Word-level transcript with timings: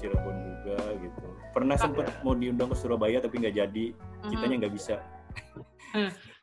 Cirebon 0.00 0.36
juga 0.48 0.80
gitu. 0.96 1.26
Pernah 1.52 1.76
sempet 1.76 2.08
mau 2.24 2.32
diundang 2.32 2.72
ke 2.72 2.76
Surabaya 2.80 3.20
tapi 3.20 3.36
nggak 3.36 3.56
jadi, 3.60 3.84
kitanya 4.32 4.56
nggak 4.64 4.74
bisa. 4.74 4.96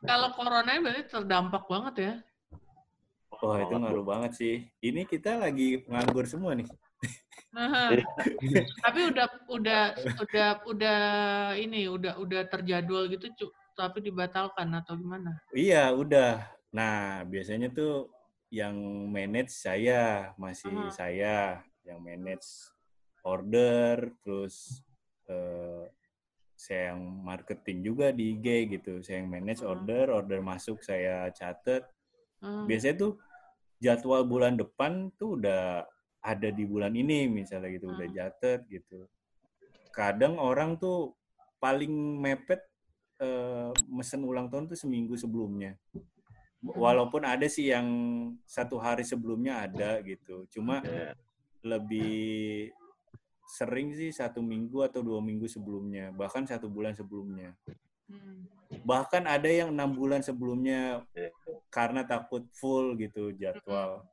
Kalau 0.06 0.30
corona 0.38 0.78
berarti 0.78 1.02
terdampak 1.10 1.66
banget 1.66 1.94
ya? 1.98 2.12
Wah 3.38 3.58
itu 3.62 3.74
ngaruh 3.74 4.06
banget 4.06 4.32
sih. 4.38 4.56
Ini 4.78 5.06
kita 5.06 5.38
lagi 5.42 5.82
nganggur 5.90 6.26
semua 6.30 6.54
nih. 6.54 6.66
Aha. 7.54 7.96
tapi 8.84 9.00
udah 9.08 9.26
udah 9.50 9.82
udah 10.20 10.48
udah 10.68 11.00
ini 11.54 11.86
udah 11.86 12.18
udah 12.18 12.42
terjadwal 12.50 13.06
gitu 13.10 13.30
cu, 13.34 13.46
tapi 13.74 14.02
dibatalkan 14.04 14.68
atau 14.74 14.98
gimana? 14.98 15.38
Iya 15.54 15.94
udah. 15.94 16.44
Nah 16.74 17.24
biasanya 17.24 17.70
tuh 17.72 18.10
yang 18.50 18.74
manage 19.08 19.54
saya 19.54 20.32
masih 20.36 20.72
Aha. 20.72 20.90
saya 20.92 21.36
yang 21.84 22.00
manage 22.04 22.46
order 23.24 24.12
terus 24.22 24.82
eh, 25.28 25.84
saya 26.58 26.90
yang 26.90 27.22
marketing 27.22 27.86
juga 27.86 28.10
di 28.10 28.34
IG 28.34 28.80
gitu. 28.80 28.98
Saya 29.04 29.22
yang 29.22 29.30
manage 29.30 29.62
Hmm. 29.62 29.70
order, 29.78 30.10
order 30.10 30.40
masuk 30.42 30.82
saya 30.82 31.30
catet. 31.30 31.86
Hmm. 32.42 32.66
Biasanya 32.66 32.96
tuh 32.98 33.12
jadwal 33.78 34.26
bulan 34.26 34.58
depan 34.58 35.14
tuh 35.14 35.38
udah 35.38 35.86
ada 36.18 36.48
di 36.50 36.66
bulan 36.66 36.90
ini 36.98 37.30
misalnya 37.30 37.70
gitu, 37.70 37.94
udah 37.94 38.08
Hmm. 38.10 38.16
catet 38.18 38.60
gitu. 38.66 39.06
Kadang 39.94 40.40
orang 40.42 40.74
tuh 40.80 41.14
paling 41.62 41.90
mepet 42.18 42.62
eh, 43.18 43.74
mesen 43.90 44.22
ulang 44.22 44.46
tahun 44.46 44.70
tuh 44.70 44.78
seminggu 44.78 45.18
sebelumnya. 45.18 45.74
Walaupun 46.62 47.26
ada 47.26 47.50
sih 47.50 47.66
yang 47.70 47.86
satu 48.46 48.78
hari 48.78 49.02
sebelumnya 49.02 49.66
ada 49.66 49.98
gitu, 50.06 50.46
cuma 50.54 50.78
lebih 51.66 52.70
sering 53.48 53.96
sih 53.96 54.12
satu 54.12 54.44
minggu 54.44 54.84
atau 54.84 55.00
dua 55.00 55.18
minggu 55.18 55.48
sebelumnya, 55.48 56.12
bahkan 56.12 56.44
satu 56.44 56.68
bulan 56.68 56.92
sebelumnya. 56.92 57.56
Hmm. 58.08 58.44
Bahkan 58.84 59.24
ada 59.24 59.48
yang 59.48 59.72
enam 59.72 59.96
bulan 59.96 60.20
sebelumnya 60.20 61.00
Iya. 61.16 61.32
karena 61.72 62.04
takut 62.04 62.44
full 62.52 62.92
gitu 62.96 63.32
jadwal. 63.32 64.04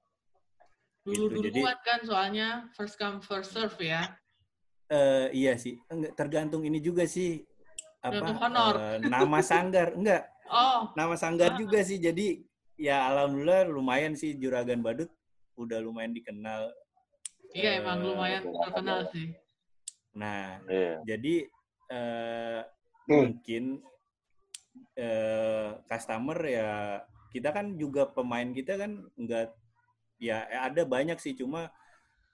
Dulu 1.03 1.27
Gitu, 1.29 1.51
jadi- 1.51 1.61
duluan 1.61 1.79
kan 1.83 1.99
soalnya 2.01 2.47
first 2.73 2.95
come 2.95 3.19
first 3.19 3.51
serve 3.51 3.75
ya. 3.77 4.15
Eh 4.87 5.29
iya 5.33 5.53
sih, 5.59 5.75
enggak 5.89 6.13
tergantung 6.15 6.61
ini 6.63 6.77
juga 6.79 7.03
sih 7.05 7.41
apa 7.99 8.21
eh, 8.21 9.01
nama 9.01 9.39
sanggar 9.51 9.97
enggak 9.97 10.29
Oh, 10.45 10.93
nama 10.93 11.17
sanggar 11.17 11.53
Ah. 11.53 11.57
juga 11.57 11.81
sih 11.81 11.97
jadi 11.97 12.37
ya 12.77 13.09
alhamdulillah 13.09 13.65
lumayan 13.65 14.13
sih 14.13 14.37
juragan 14.37 14.77
badut 14.85 15.09
udah 15.57 15.81
lumayan 15.81 16.13
dikenal 16.13 16.69
iya 17.55 17.79
emang 17.79 18.03
Eh, 18.03 18.03
lumayan 18.03 18.43
terkenal 18.43 18.99
sih. 19.09 19.31
nah 20.11 20.59
Iya. 20.67 20.99
jadi 21.07 21.35
eh, 21.89 22.61
Hmm. 23.05 23.31
mungkin 23.31 23.63
eh, 24.97 25.69
customer 25.85 26.39
ya 26.41 26.71
kita 27.29 27.53
kan 27.53 27.77
juga 27.77 28.09
pemain 28.09 28.49
kita 28.49 28.75
kan 28.81 29.05
enggak 29.13 29.53
ya 30.17 30.47
ada 30.49 30.81
banyak 30.83 31.15
sih 31.21 31.37
cuma 31.37 31.69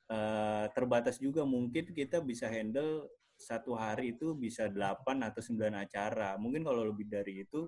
eh, 0.07 0.65
terbatas 0.71 1.19
juga 1.19 1.43
mungkin 1.43 1.91
kita 1.91 2.23
bisa 2.23 2.47
handle 2.47 3.05
satu 3.35 3.73
hari 3.73 4.13
itu 4.13 4.37
bisa 4.37 4.69
8 4.69 5.17
atau 5.25 5.41
9 5.41 5.73
acara. 5.73 6.37
Mungkin 6.37 6.61
kalau 6.61 6.85
lebih 6.93 7.09
dari 7.09 7.41
itu 7.41 7.65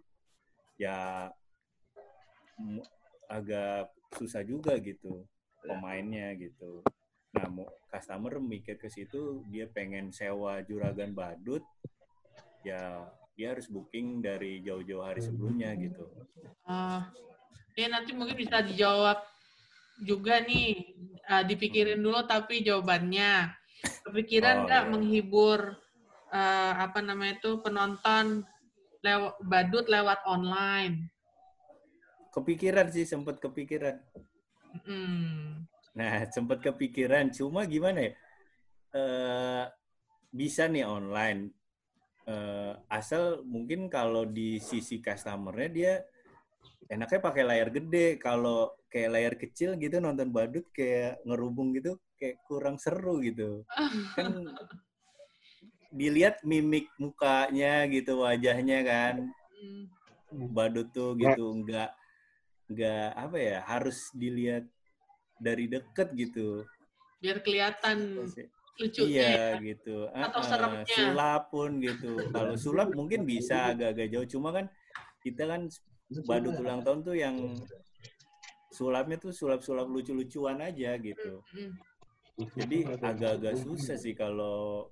ya 0.78 1.28
agak 3.26 3.90
susah 4.14 4.46
juga 4.46 4.78
gitu 4.78 5.26
pemainnya 5.66 6.30
gitu. 6.38 6.86
Nah, 7.34 7.50
customer 7.90 8.38
mikir 8.38 8.76
ke 8.78 8.90
situ 8.94 9.42
dia 9.50 9.66
pengen 9.66 10.14
sewa 10.14 10.62
juragan 10.70 11.12
badut 11.18 11.66
ya 12.64 13.10
dia 13.34 13.48
harus 13.54 13.68
booking 13.68 14.22
dari 14.22 14.62
jauh-jauh 14.62 15.04
hari 15.04 15.22
sebelumnya 15.22 15.74
gitu. 15.76 16.06
Ah, 16.68 17.10
ya 17.80 17.88
nanti 17.94 18.12
mungkin 18.18 18.38
bisa 18.44 18.58
dijawab 18.70 19.18
juga 20.10 20.36
nih, 20.50 20.70
Ah, 21.32 21.44
dipikirin 21.50 22.04
dulu 22.04 22.20
tapi 22.28 22.56
jawabannya. 22.68 23.34
Kepikiran 24.04 24.58
Oh, 24.60 24.66
nggak 24.68 24.84
iya. 24.84 24.92
menghibur 24.92 25.60
eh, 26.40 26.74
apa 26.86 27.00
namanya 27.08 27.34
itu 27.40 27.52
penonton 27.64 28.26
lewat 29.06 29.34
badut 29.52 29.86
lewat 29.88 30.20
online? 30.28 30.96
Kepikiran 32.36 32.88
sih 32.96 33.06
sempat 33.08 33.36
kepikiran. 33.44 33.96
Hmm. 34.86 35.66
Nah, 35.98 36.26
sempat 36.36 36.60
kepikiran, 36.62 37.30
cuma 37.34 37.66
gimana 37.70 38.10
ya? 38.10 38.12
Eh, 38.94 39.66
bisa 40.34 40.70
nih 40.70 40.86
online. 40.86 41.50
Eh, 42.24 42.74
asal 42.88 43.44
mungkin 43.44 43.92
kalau 43.92 44.24
di 44.26 44.58
sisi 44.58 45.04
customer-nya 45.04 45.70
dia 45.70 45.94
enaknya 46.90 47.20
pakai 47.22 47.44
layar 47.46 47.70
gede. 47.74 48.18
Kalau 48.18 48.74
kayak 48.90 49.12
layar 49.14 49.34
kecil 49.38 49.76
gitu 49.82 49.98
nonton 49.98 50.30
badut 50.30 50.66
kayak 50.74 51.22
ngerubung 51.26 51.74
gitu, 51.78 51.98
kayak 52.18 52.42
kurang 52.46 52.78
seru 52.78 53.22
gitu. 53.22 53.66
Kan 54.18 54.50
dilihat 55.94 56.42
mimik 56.42 56.90
mukanya 56.98 57.86
gitu, 57.86 58.26
wajahnya 58.26 58.82
kan. 58.82 59.30
Hmm. 60.34 60.50
Badut 60.50 60.90
tuh 60.90 61.14
gitu, 61.22 61.46
nggak 61.62 61.94
nggak 62.74 63.10
apa 63.14 63.38
ya, 63.38 63.58
harus 63.70 64.10
dilihat 64.18 64.66
dari 65.44 65.68
deket 65.68 66.16
gitu. 66.16 66.64
Biar 67.20 67.44
kelihatan 67.44 68.24
lucunya. 68.80 69.12
Iya 69.12 69.28
ya. 69.28 69.48
gitu. 69.60 70.08
Atau 70.16 70.42
ah, 70.42 70.48
seremnya. 70.48 70.96
Sulap 70.96 71.44
pun 71.52 71.72
gitu. 71.84 72.12
Kalau 72.32 72.56
sulap 72.56 72.90
mungkin 72.96 73.28
bisa 73.28 73.56
agak-agak 73.76 74.08
jauh. 74.10 74.28
Cuma 74.40 74.56
kan 74.56 74.66
kita 75.20 75.44
kan 75.46 75.68
badut 76.24 76.56
ulang 76.60 76.82
tahun 76.84 77.00
tuh 77.04 77.16
yang 77.16 77.36
sulapnya 78.74 79.22
tuh 79.22 79.32
sulap-sulap 79.36 79.86
lucu-lucuan 79.92 80.64
aja 80.64 80.98
gitu. 80.98 81.44
Hmm. 81.54 81.76
Jadi 82.58 82.90
agak-agak 82.90 83.62
susah 83.62 83.94
sih 83.94 84.18
kalau 84.18 84.90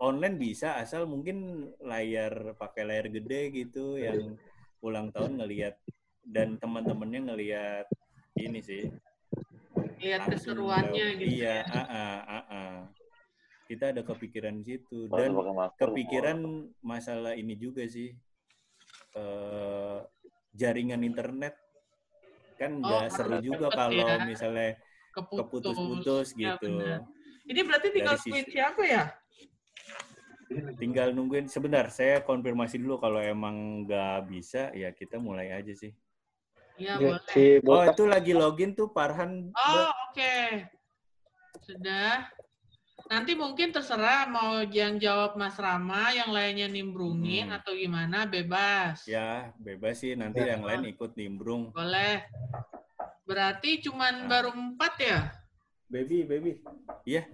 online 0.00 0.40
bisa 0.40 0.80
asal 0.80 1.04
mungkin 1.04 1.68
layar 1.84 2.56
pakai 2.56 2.88
layar 2.88 3.12
gede 3.12 3.52
gitu 3.52 4.00
yang 4.00 4.38
ulang 4.80 5.10
tahun 5.12 5.42
ngelihat 5.42 5.74
dan 6.22 6.56
teman-temannya 6.56 7.28
ngelihat 7.28 7.86
ini 8.38 8.62
sih 8.62 8.86
Lihat 9.98 10.22
keseruannya 10.30 11.06
gitu. 11.18 11.30
Iya, 11.42 11.56
ya. 11.62 11.74
ah, 11.74 11.88
ah, 11.90 12.18
ah, 12.26 12.44
ah. 12.50 12.76
Kita 13.68 13.92
ada 13.92 14.00
kepikiran 14.00 14.54
di 14.60 14.64
situ 14.64 15.10
dan 15.12 15.36
kepikiran 15.76 16.38
masalah 16.80 17.36
ini 17.36 17.52
juga 17.52 17.84
sih 17.84 18.16
eh, 19.12 19.98
jaringan 20.56 21.04
internet 21.04 21.52
kan 22.56 22.80
Oh, 22.80 22.82
nggak 22.82 23.04
seru 23.12 23.38
harus 23.38 23.44
juga 23.44 23.66
cepet 23.68 23.76
kalau 23.76 24.06
ya. 24.08 24.16
misalnya 24.24 24.70
Keputus. 25.12 25.44
keputus-putus 25.44 26.28
Ya, 26.34 26.56
gitu. 26.56 26.64
benar. 26.64 26.98
Ini 27.48 27.60
berarti 27.64 27.88
tinggal 27.92 28.16
Dari 28.16 28.24
tweet 28.24 28.44
sisi- 28.48 28.52
siapa 28.56 28.82
ya? 28.88 29.04
Tinggal 30.80 31.12
nungguin 31.12 31.44
sebentar, 31.44 31.92
saya 31.92 32.24
konfirmasi 32.24 32.80
dulu 32.80 32.96
kalau 32.96 33.20
emang 33.20 33.84
nggak 33.84 34.32
bisa 34.32 34.72
ya 34.72 34.88
kita 34.96 35.20
mulai 35.20 35.52
aja 35.52 35.76
sih. 35.76 35.92
Iya, 36.78 36.94
Ya, 36.94 37.18
boleh. 37.18 37.22
si 37.28 37.44
Oh 37.66 37.82
itu 37.82 38.04
lagi 38.06 38.32
login 38.32 38.70
tuh 38.72 38.86
Farhan. 38.88 39.50
Oh, 39.50 39.90
oke. 40.08 40.36
Sudah. 41.60 42.30
Nanti 43.08 43.32
mungkin 43.32 43.72
terserah 43.72 44.28
mau 44.28 44.60
yang 44.62 45.00
jawab 45.00 45.34
Mas 45.34 45.56
Rama, 45.56 46.12
yang 46.12 46.28
lainnya 46.28 46.68
nimbrungin 46.68 47.48
Hmm. 47.48 47.56
atau 47.56 47.72
gimana, 47.72 48.28
bebas. 48.28 49.02
Ya 49.08 49.50
bebas 49.58 49.98
sih 49.98 50.12
nanti 50.12 50.44
yang 50.44 50.62
lain 50.62 50.86
ikut 50.86 51.16
nimbrung. 51.16 51.72
Boleh. 51.72 52.22
Berarti 53.24 53.80
cuman 53.82 54.24
Nah. 54.24 54.28
baru 54.28 54.50
empat 54.52 54.94
ya? 55.00 55.18
Baby, 55.88 56.22
baby. 56.22 56.52
Iya. 57.02 57.24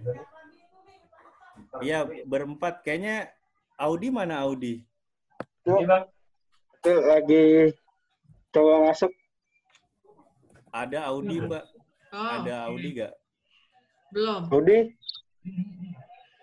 Iya, 1.83 2.07
berempat. 2.23 2.81
Kayaknya 2.81 3.29
Audi 3.75 4.07
mana 4.09 4.39
Audi? 4.41 4.79
tuh 6.79 6.99
lagi 7.03 7.73
coba 8.49 8.87
masuk. 8.87 9.11
Ada 10.75 10.99
Audi, 11.07 11.39
Mbak. 11.39 11.65
Oh, 12.11 12.29
Ada. 12.43 12.55
Audi 12.67 12.89
gak? 12.99 13.13
Belum. 14.11 14.41
Audi. 14.51 14.79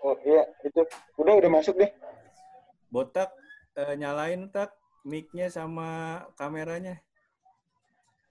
Oh 0.03 0.19
iya 0.27 0.43
itu 0.67 0.83
udah 1.21 1.35
udah 1.39 1.51
masuk 1.53 1.77
deh. 1.79 1.91
Botak, 2.91 3.31
eh, 3.79 3.95
nyalain 3.95 4.51
tak 4.51 4.75
mic-nya 5.05 5.47
sama 5.53 6.21
kameranya. 6.35 6.99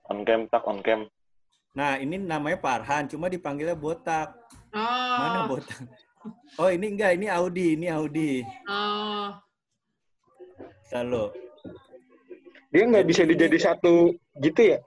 On 0.10 0.26
cam 0.28 0.50
tak 0.52 0.68
on 0.68 0.84
cam. 0.84 1.08
Nah, 1.72 1.96
ini 1.96 2.20
namanya 2.20 2.60
Farhan, 2.60 3.08
cuma 3.08 3.32
dipanggilnya 3.32 3.78
Botak. 3.80 4.36
Oh, 4.76 5.16
Mana 5.16 5.48
Botak? 5.48 5.80
Oh, 6.60 6.68
ini 6.68 6.92
enggak, 6.92 7.16
ini 7.16 7.32
Audi, 7.32 7.80
ini 7.80 7.88
Audi. 7.88 8.44
oh. 8.68 9.32
Lalu, 10.92 11.32
Dia 12.72 12.84
nggak 12.88 13.08
bisa 13.08 13.24
dijadi 13.24 13.58
satu 13.60 14.12
gitu 14.44 14.76
ya? 14.76 14.80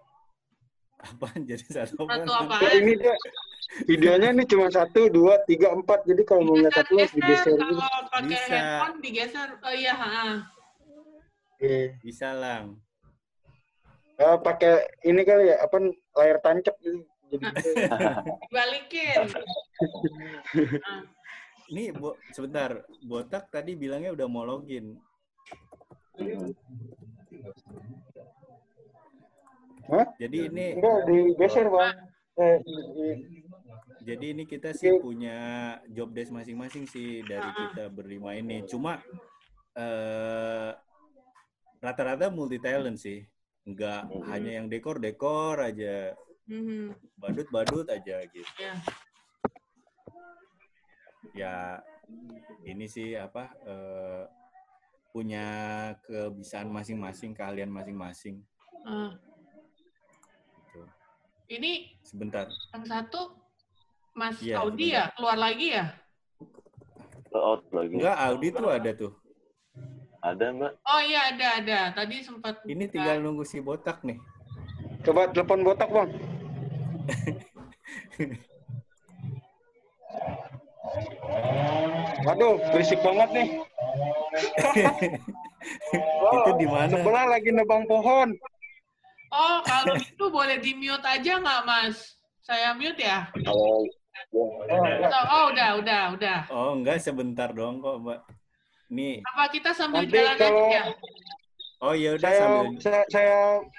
Apaan 1.05 1.41
jadi 1.45 1.67
satu 1.69 2.09
apaan? 2.09 2.61
Ya, 2.65 2.71
ini 2.81 2.93
dia 2.97 3.15
videonya 3.85 4.29
ini 4.33 4.45
cuma 4.49 4.73
satu, 4.73 5.13
dua, 5.13 5.45
tiga, 5.45 5.71
empat. 5.77 6.09
Jadi 6.09 6.23
kalau 6.25 6.43
mau 6.49 6.57
lihat 6.57 6.75
satu 6.75 6.97
harus 6.97 7.13
digeser 7.13 7.55
gitu. 7.55 7.75
kalau 7.77 8.03
pakai 8.09 8.29
Bisa. 8.33 8.49
handphone 8.49 8.99
digeser. 9.05 9.49
Oh 9.61 9.75
iya, 9.75 9.93
ha. 9.95 10.49
Oke. 11.55 12.01
Bisa 12.01 12.33
lang. 12.33 12.81
Eh, 14.15 14.37
pakai 14.41 14.87
ini 15.05 15.23
kali 15.27 15.51
ya, 15.51 15.59
apa 15.61 15.77
layar 16.17 16.39
tancap 16.39 16.75
gitu. 16.81 17.03
Jadi 17.35 17.45
gitu. 17.51 17.71
dibalikin. 18.49 19.19
Ah, 20.87 21.03
Ini 21.73 21.97
bo 21.97 22.21
sebentar, 22.29 22.85
botak 23.09 23.49
tadi 23.49 23.73
bilangnya 23.73 24.13
udah 24.13 24.29
mau 24.29 24.45
login. 24.45 25.01
Hah? 29.91 30.07
Jadi 30.17 30.49
ini 30.49 30.67
Enggak, 30.81 30.99
digeser, 31.09 31.67
Bang. 31.69 31.97
Eh, 32.35 32.57
di- 32.67 32.87
di- 32.97 33.23
jadi 34.05 34.27
ini 34.37 34.45
kita 34.45 34.75
sih 34.75 34.99
punya 34.99 35.39
job 35.89 36.11
desk 36.13 36.35
masing-masing 36.35 36.85
sih 36.91 37.23
dari 37.25 37.47
kita 37.57 37.89
berlima 37.89 38.35
ini. 38.37 38.65
Cuma 38.67 39.01
eh 39.75 40.71
rata-rata 41.81 42.29
multi 42.33 42.59
talent 42.59 42.99
sih. 42.99 43.23
Enggak 43.65 44.05
hanya 44.29 44.61
yang 44.61 44.69
dekor-dekor 44.69 45.57
aja, 45.57 46.13
mhm, 46.45 46.93
badut-badut 47.17 47.89
aja 47.89 48.21
gitu. 48.29 48.45
ya. 48.61 48.75
Ya 51.33 51.57
ini 52.69 52.85
sih 52.85 53.17
apa 53.17 53.49
eh 53.65 54.25
punya 55.15 55.47
kebiasaan 56.05 56.69
masing-masing, 56.69 57.33
keahlian 57.33 57.71
masing-masing. 57.73 58.43
Ah. 58.85 59.15
Ini 61.45 61.93
Sebentar. 62.01 62.49
yang 62.73 62.85
satu 62.89 63.37
Mas 64.15 64.39
Iya, 64.41 64.63
Audi 64.63 64.89
sebentar. 64.89 65.11
ya 65.11 65.15
keluar 65.19 65.37
lagi 65.37 65.67
ya? 65.75 65.85
out 67.35 67.67
lagi. 67.75 67.99
Enggak, 67.99 68.17
Audi 68.31 68.49
tuh 68.55 68.71
ada 68.71 68.91
tuh. 68.95 69.13
Ada 70.23 70.55
mbak. 70.55 70.73
Oh 70.87 71.01
iya 71.03 71.35
ada 71.35 71.47
ada. 71.61 71.79
Tadi 71.93 72.23
sempat. 72.23 72.63
Ini 72.65 72.87
tinggal 72.89 73.21
nunggu 73.21 73.43
si 73.43 73.59
botak 73.59 74.07
nih. 74.07 74.17
Coba 75.03 75.29
telepon 75.29 75.67
botak, 75.67 75.91
Bang. 75.91 76.15
Waduh, 82.25 82.57
berisik 82.73 83.01
banget 83.05 83.29
nih. 83.35 83.49
Itu 86.35 86.51
di 86.57 86.67
mana? 86.71 86.89
Sebelah 86.89 87.25
lagi 87.29 87.51
nebang 87.53 87.85
pohon. 87.85 88.33
Oh 89.35 89.59
kalau 89.61 89.99
itu 89.99 90.25
boleh 90.31 90.63
di 90.63 90.73
mute 90.73 91.03
aja 91.03 91.33
nggak 91.37 91.63
Mas? 91.67 92.15
Saya 92.41 92.71
mute 92.73 93.03
ya? 93.03 93.27
Kalau 93.35 93.83
Oh, 94.31 94.63
oh, 95.27 95.45
udah 95.51 95.75
udah 95.79 96.03
udah. 96.15 96.39
Oh, 96.49 96.71
enggak 96.73 97.03
sebentar 97.03 97.51
doang 97.51 97.83
kok, 97.83 97.99
Mbak. 97.99 98.21
Nih. 98.91 99.19
Apa 99.27 99.51
kita 99.51 99.75
sambil 99.75 100.07
Nanti 100.07 100.15
jalan 100.15 100.37
kalau- 100.39 100.67
aja 100.67 100.71
ya? 100.71 100.83
Oh, 101.83 101.95
ya 101.95 102.11
udah 102.15 102.31
Saya, 102.31 102.39
sambil 102.41 102.67
saya 102.79 103.03
saya 103.11 103.37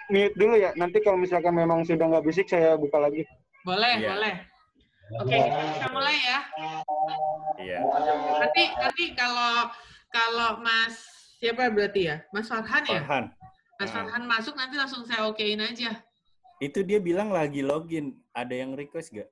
mute 0.08 0.36
dulu 0.36 0.56
ya. 0.56 0.76
Nanti 0.76 1.00
kalau 1.00 1.16
misalkan 1.16 1.56
memang 1.56 1.88
sudah 1.88 2.04
nggak 2.06 2.20
berisik, 2.22 2.48
saya 2.48 2.76
buka 2.76 3.00
lagi. 3.00 3.24
Boleh 3.64 3.96
Iya. 3.96 4.08
boleh. 4.12 4.36
Oke 5.24 5.38
kita 5.40 5.88
mulai 5.90 6.16
ya. 6.20 6.40
Iya. 7.58 7.80
Nanti 8.44 8.64
nanti 8.76 9.04
kalau 9.14 9.72
kalau 10.10 10.50
Mas 10.60 11.00
siapa 11.40 11.72
berarti 11.72 12.12
ya? 12.12 12.18
Mas 12.30 12.48
Farhan 12.48 12.84
ya? 12.86 13.02
Farhan. 13.02 13.26
Mas 13.76 13.92
Ah. 13.92 13.94
Farhan 14.02 14.24
masuk 14.24 14.56
nanti 14.56 14.76
langsung 14.76 15.04
saya 15.04 15.28
okein 15.28 15.60
aja. 15.60 16.00
Itu 16.58 16.82
dia 16.82 17.00
bilang 17.00 17.30
lagi 17.30 17.60
login. 17.60 18.16
Ada 18.32 18.56
yang 18.56 18.72
request 18.74 19.12
gak? 19.12 19.28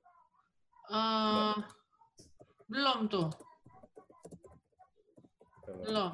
Eh 0.86 1.56
belum 2.64 3.08
tuh, 3.08 3.28
belum. 5.84 6.12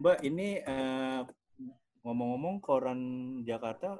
Mbak, 0.00 0.18
ini 0.22 0.58
eh, 0.58 1.20
ngomong-ngomong 2.00 2.58
koran 2.58 3.00
Jakarta 3.42 3.98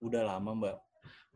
udah 0.00 0.22
lama, 0.26 0.50
Mbak. 0.52 0.76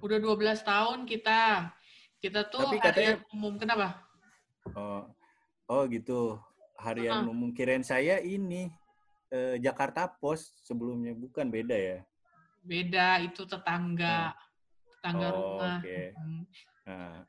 Udah 0.01 0.19
12 0.19 0.61
tahun 0.63 1.05
kita. 1.05 1.71
Kita 2.19 2.51
tuh 2.51 2.67
Tapi 2.67 2.77
katanya- 2.83 3.21
harian 3.21 3.31
umum 3.31 3.55
kenapa? 3.57 4.03
Oh, 4.75 5.07
oh 5.69 5.83
gitu. 5.87 6.41
Harian 6.77 7.25
Ah. 7.25 7.31
umum 7.31 7.53
kirain 7.53 7.83
saya 7.83 8.19
ini 8.19 8.71
eh, 9.29 9.57
Jakarta 9.61 10.09
Post 10.09 10.65
sebelumnya 10.65 11.13
bukan 11.13 11.49
beda 11.49 11.77
ya? 11.77 11.99
Beda 12.65 13.23
itu 13.23 13.45
tetangga, 13.49 14.33
tetangga 14.99 15.29
Oh, 15.33 15.37
rumah. 15.57 15.79
oke. 15.81 15.99
Hmm. 16.17 17.23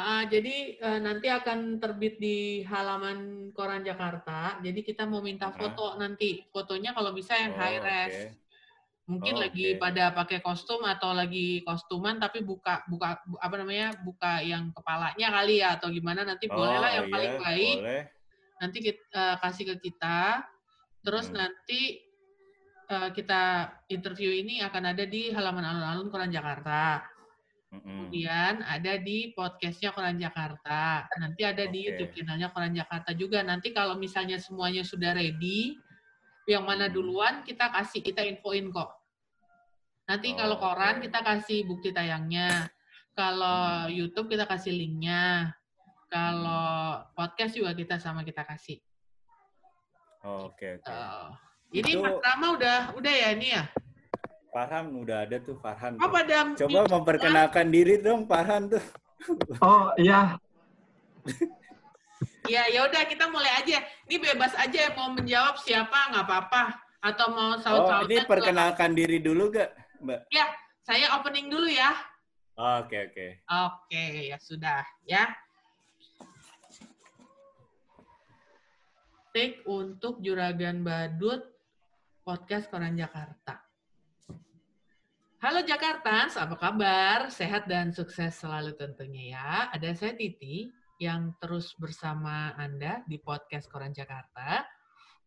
Ah, 0.00 0.22
jadi 0.24 0.80
eh, 0.80 1.00
nanti 1.02 1.28
akan 1.28 1.76
terbit 1.76 2.16
di 2.16 2.62
halaman 2.64 3.50
koran 3.52 3.84
Jakarta. 3.84 4.56
Jadi 4.64 4.80
kita 4.80 5.04
mau 5.04 5.20
minta 5.20 5.50
Ah. 5.50 5.54
foto 5.54 5.98
nanti. 6.00 6.46
Fotonya 6.48 6.96
kalau 6.96 7.12
bisa 7.12 7.36
yang 7.36 7.52
Oh, 7.52 7.58
high 7.60 7.80
res. 7.82 8.16
Mungkin 9.10 9.34
Oh, 9.36 9.42
lagi 9.42 9.74
oke. 9.74 9.80
pada 9.82 10.14
pakai 10.14 10.38
kostum 10.38 10.86
atau 10.86 11.10
lagi 11.10 11.66
kostuman 11.66 12.22
tapi 12.22 12.46
buka 12.46 12.86
buka 12.86 13.18
bu- 13.26 13.42
apa 13.42 13.54
namanya? 13.58 13.90
buka 14.06 14.38
yang 14.38 14.70
kepalanya 14.70 15.28
kali 15.34 15.58
ya 15.58 15.74
atau 15.74 15.90
gimana 15.90 16.22
nanti 16.22 16.46
Oh, 16.46 16.62
yang 16.86 17.10
paling 17.10 17.32
iya, 17.34 17.42
baik. 17.42 17.76
Boleh. 17.82 18.02
Nanti 18.62 18.78
kita 18.80 19.24
kasih 19.42 19.64
ke 19.74 19.90
kita. 19.90 20.46
Terus 21.00 21.26
Hmm. 21.30 21.36
nanti 21.40 21.82
eh, 22.90 23.10
kita 23.14 23.70
interview 23.86 24.34
ini 24.34 24.58
akan 24.66 24.90
ada 24.90 25.06
di 25.06 25.30
halaman 25.30 25.62
alun-alun 25.62 26.10
Koran 26.10 26.34
Jakarta. 26.34 27.06
Mm-mm. 27.70 28.10
Kemudian 28.10 28.66
ada 28.66 28.98
di 28.98 29.30
podcastnya 29.30 29.94
Koran 29.94 30.18
Jakarta. 30.18 31.06
Nanti 31.22 31.46
ada 31.46 31.70
di 31.70 31.86
Oke. 31.86 31.94
YouTube 31.94 32.12
channelnya 32.18 32.50
Koran 32.50 32.74
Jakarta 32.74 33.14
juga. 33.14 33.46
Nanti 33.46 33.70
kalau 33.70 33.94
misalnya 33.94 34.42
semuanya 34.42 34.82
sudah 34.82 35.14
ready, 35.14 35.78
yang 36.50 36.66
mana 36.66 36.90
Hmm. 36.90 36.94
duluan 36.98 37.34
kita 37.46 37.70
kasih, 37.70 38.02
kita 38.02 38.26
infoin 38.26 38.74
kok. 38.74 38.90
Nanti 40.10 40.34
Oh, 40.34 40.42
kalau 40.42 40.56
koran 40.58 40.98
oke. 40.98 41.06
kita 41.06 41.22
kasih 41.22 41.62
bukti 41.70 41.94
tayangnya. 41.94 42.66
Kalau 43.14 43.86
Hmm. 43.86 43.94
YouTube 43.94 44.34
kita 44.34 44.50
kasih 44.50 44.74
linknya. 44.74 45.54
Kalau 46.10 47.06
podcast 47.14 47.54
juga 47.54 47.70
kita 47.70 48.02
sama 48.02 48.26
kita 48.26 48.42
kasih. 48.42 48.82
Oh, 50.20 50.52
Oke, 50.52 50.76
oke. 50.76 50.84
Eh, 50.84 51.26
ini 51.72 51.96
Itu- 51.96 52.02
Mas 52.02 52.16
Rama 52.20 52.46
udah 52.54 52.78
udah 52.92 53.12
ya 53.12 53.28
ini 53.32 53.56
ya? 53.56 53.64
Farhan 54.50 54.90
udah 54.92 55.24
ada 55.24 55.36
tuh 55.38 55.56
Farhan. 55.56 55.94
Oh 55.96 56.04
tuh. 56.04 56.12
pada 56.12 56.36
Coba 56.58 56.80
memperkenalkan 56.90 57.66
diri 57.70 58.02
dong 58.02 58.26
Farhan 58.26 58.66
tuh. 58.68 58.82
Oh 59.60 59.94
iya, 59.96 60.34
Ya, 62.48 62.66
ya 62.66 62.82
udah 62.82 63.04
kita 63.06 63.30
mulai 63.30 63.62
aja. 63.62 63.78
Ini 64.08 64.16
bebas 64.18 64.56
aja 64.58 64.90
mau 64.96 65.12
menjawab 65.12 65.60
siapa 65.60 66.10
nggak 66.10 66.24
apa-apa 66.26 66.62
atau 67.00 67.26
mau 67.30 67.54
Oh, 67.54 67.60
saut-sautan. 67.60 68.08
ini 68.10 68.16
juga. 68.18 68.28
perkenalkan 68.28 68.90
diri 68.96 69.18
dulu 69.22 69.54
gak, 69.54 69.70
Mbak? 70.02 70.20
Ya, 70.34 70.50
saya 70.82 71.14
opening 71.14 71.46
dulu 71.48 71.68
ya. 71.70 71.94
Oke, 72.58 73.08
oke. 73.08 73.26
Oke, 73.46 74.04
ya 74.28 74.38
sudah 74.40 74.82
ya. 75.06 75.30
Take 79.30 79.62
untuk 79.70 80.18
Juragan 80.18 80.82
Badut 80.82 81.46
Podcast 82.26 82.66
Koran 82.66 82.98
Jakarta. 82.98 83.62
Halo 85.38 85.62
Jakarta, 85.62 86.26
apa 86.26 86.58
kabar? 86.58 87.30
Sehat 87.30 87.70
dan 87.70 87.94
sukses 87.94 88.34
selalu 88.34 88.74
tentunya 88.74 89.38
ya. 89.38 89.50
Ada 89.70 89.94
saya 89.94 90.18
Titi 90.18 90.66
yang 90.98 91.38
terus 91.38 91.78
bersama 91.78 92.58
Anda 92.58 93.06
di 93.06 93.22
Podcast 93.22 93.70
Koran 93.70 93.94
Jakarta 93.94 94.66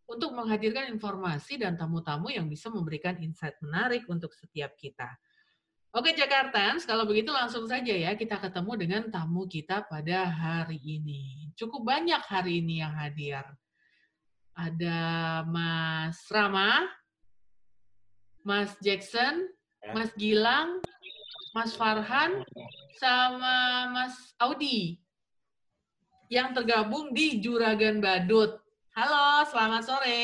untuk 0.04 0.36
menghadirkan 0.36 0.92
informasi 0.92 1.56
dan 1.64 1.80
tamu-tamu 1.80 2.28
yang 2.28 2.52
bisa 2.52 2.68
memberikan 2.68 3.16
insight 3.24 3.56
menarik 3.64 4.04
untuk 4.12 4.36
setiap 4.36 4.76
kita. 4.76 5.16
Oke 5.96 6.12
Jakartans, 6.12 6.84
kalau 6.84 7.08
begitu 7.08 7.32
langsung 7.32 7.72
saja 7.72 7.96
ya 7.96 8.20
kita 8.20 8.36
ketemu 8.36 8.72
dengan 8.76 9.02
tamu 9.08 9.48
kita 9.48 9.88
pada 9.88 10.28
hari 10.28 10.76
ini. 10.84 11.56
Cukup 11.56 11.88
banyak 11.88 12.20
hari 12.28 12.60
ini 12.60 12.84
yang 12.84 12.92
hadir. 12.92 13.63
Ada 14.54 15.42
Mas 15.50 16.30
Rama, 16.30 16.86
Mas 18.46 18.78
Jackson, 18.80 19.50
Ya. 19.84 19.92
Mas 19.92 20.16
Gilang, 20.16 20.80
Mas 21.52 21.76
Farhan, 21.76 22.40
sama 22.96 23.92
Mas 23.92 24.16
Audi 24.40 24.96
yang 26.32 26.56
tergabung 26.56 27.12
di 27.12 27.44
Juragan 27.44 28.00
Badut. 28.00 28.64
Halo, 28.96 29.44
selamat 29.52 29.84
sore. 29.84 30.24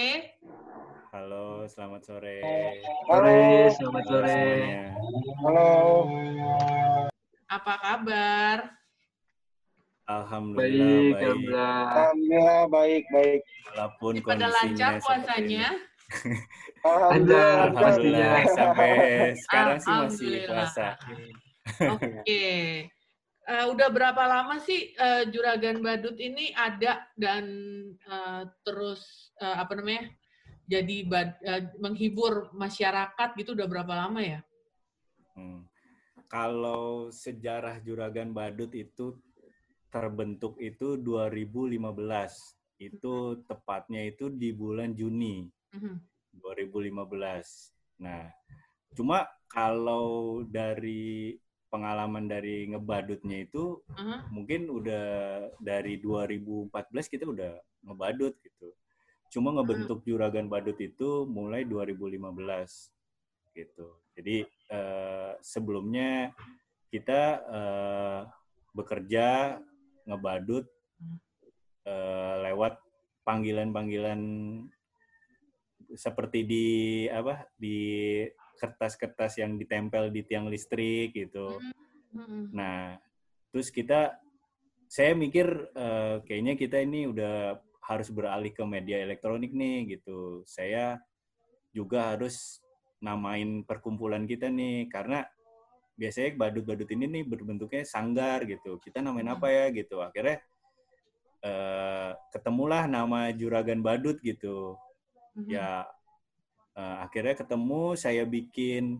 Halo, 1.11 1.67
selamat 1.67 2.01
sore. 2.07 2.39
sore, 3.03 3.43
selamat 3.75 4.03
sore. 4.07 4.41
Halo. 5.43 5.71
Apa 7.51 7.73
kabar? 7.83 8.78
Alhamdulillah 10.09 10.65
Baik, 10.65 11.13
baik. 11.13 11.21
alhamdulillah. 11.21 11.77
Alhamdulillah 11.85 12.61
baik 12.67 13.03
baik. 13.13 13.41
Walaupun 13.69 14.11
Ini 14.11 14.21
pada 14.25 14.33
kondisinya 14.33 14.57
lancar 14.57 14.91
seperti 14.91 15.05
puasanya? 15.05 15.67
ini. 15.69 15.77
Alhamdulillah. 16.81 17.53
Alhamdulillah 17.69 18.33
Pastinya. 18.33 18.57
sampai 18.57 18.89
sekarang 19.37 19.77
sih 19.77 19.85
masih 19.85 20.01
Alhamdulillah. 20.01 20.49
puasa. 20.49 20.87
Oke. 21.93 22.43
Eh, 23.49 23.65
udah 23.65 23.89
berapa 23.89 24.23
lama 24.25 24.57
sih 24.57 24.93
eh, 24.93 25.23
Juragan 25.29 25.81
Badut 25.81 26.17
ini 26.17 26.53
ada 26.53 27.05
dan 27.13 27.45
eh, 27.93 28.41
terus 28.61 29.01
eh, 29.37 29.55
apa 29.57 29.73
namanya 29.73 30.09
jadi 30.65 30.97
bad- 31.05 31.41
eh, 31.41 31.69
menghibur 31.77 32.49
masyarakat 32.53 33.29
gitu 33.37 33.53
udah 33.53 33.65
berapa 33.65 33.93
lama 34.05 34.21
ya? 34.21 34.41
Hmm. 35.33 35.65
Kalau 36.25 37.09
sejarah 37.09 37.81
Juragan 37.81 38.33
Badut 38.33 38.69
itu 38.73 39.17
terbentuk 39.89 40.57
itu 40.61 40.97
2015. 40.97 42.55
Itu 42.79 43.43
tepatnya 43.45 44.07
itu 44.07 44.31
di 44.31 44.55
bulan 44.55 44.95
Juni 44.95 45.43
Mhm. 45.75 45.99
2015. 46.39 47.73
Nah, 47.99 48.31
cuma 48.95 49.27
kalau 49.49 50.41
dari 50.47 51.35
pengalaman 51.69 52.25
dari 52.25 52.65
ngebadutnya 52.65 53.45
itu 53.45 53.77
Aha. 53.93 54.25
mungkin 54.33 54.69
udah 54.73 55.05
dari 55.61 56.01
2014 56.01 57.05
kita 57.05 57.29
udah 57.29 57.61
ngebadut 57.85 58.33
gitu. 58.41 58.73
Cuma 59.29 59.53
ngebentuk 59.53 60.01
juragan 60.01 60.49
badut 60.49 60.77
itu 60.81 61.29
mulai 61.29 61.61
2015 61.69 62.89
gitu. 63.53 63.93
Jadi 64.17 64.41
eh, 64.69 65.31
sebelumnya 65.45 66.33
kita 66.89 67.21
eh, 67.45 68.19
bekerja 68.73 69.57
ngebadut 70.09 70.65
eh, 71.85 72.35
lewat 72.49 72.81
panggilan-panggilan 73.23 74.21
seperti 75.93 76.45
di 76.45 76.67
apa 77.09 77.45
di 77.53 78.21
kertas-kertas 78.59 79.39
yang 79.39 79.55
ditempel 79.55 80.11
di 80.11 80.21
tiang 80.27 80.51
listrik 80.51 81.15
gitu. 81.15 81.61
Mhm. 82.11 82.51
Nah, 82.51 82.99
terus 83.53 83.71
kita, 83.71 84.19
saya 84.89 85.15
mikir 85.15 85.47
eh, 85.77 86.15
kayaknya 86.25 86.53
kita 86.59 86.77
ini 86.83 87.07
udah 87.07 87.61
harus 87.85 88.09
beralih 88.13 88.53
ke 88.53 88.61
media 88.67 89.01
elektronik 89.01 89.55
nih 89.55 89.97
gitu. 89.97 90.43
Saya 90.45 90.99
juga 91.73 92.13
harus 92.13 92.61
namain 92.99 93.63
perkumpulan 93.63 94.27
kita 94.27 94.51
nih 94.51 94.91
karena 94.91 95.23
biasanya 95.99 96.39
badut-badut 96.39 96.87
ini 96.95 97.05
nih 97.19 97.23
berbentuknya 97.27 97.83
sanggar 97.83 98.47
gitu. 98.47 98.79
Kita 98.79 99.03
namain 99.03 99.27
apa 99.27 99.51
ya 99.51 99.67
gitu. 99.75 99.99
Akhirnya 99.99 100.39
eh, 101.43 102.11
ketemulah 102.31 102.87
nama 102.87 103.31
Juragan 103.35 103.79
Badut 103.83 104.19
gitu 104.23 104.75
Mhm. 105.35 105.51
ya 105.55 105.87
eh, 106.75 106.97
akhirnya 107.03 107.35
ketemu 107.39 107.95
saya 107.95 108.23
bikin 108.27 108.99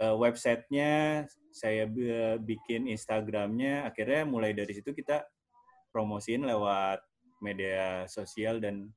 eh, 0.00 0.16
websitenya 0.16 1.24
saya 1.52 1.84
bi- 1.88 2.36
bikin 2.40 2.88
Instagramnya 2.88 3.88
akhirnya 3.88 4.28
mulai 4.28 4.52
dari 4.56 4.72
situ 4.76 4.92
kita 4.92 5.24
promosiin 5.92 6.44
lewat 6.48 7.00
media 7.44 8.08
sosial 8.08 8.60
dan 8.60 8.88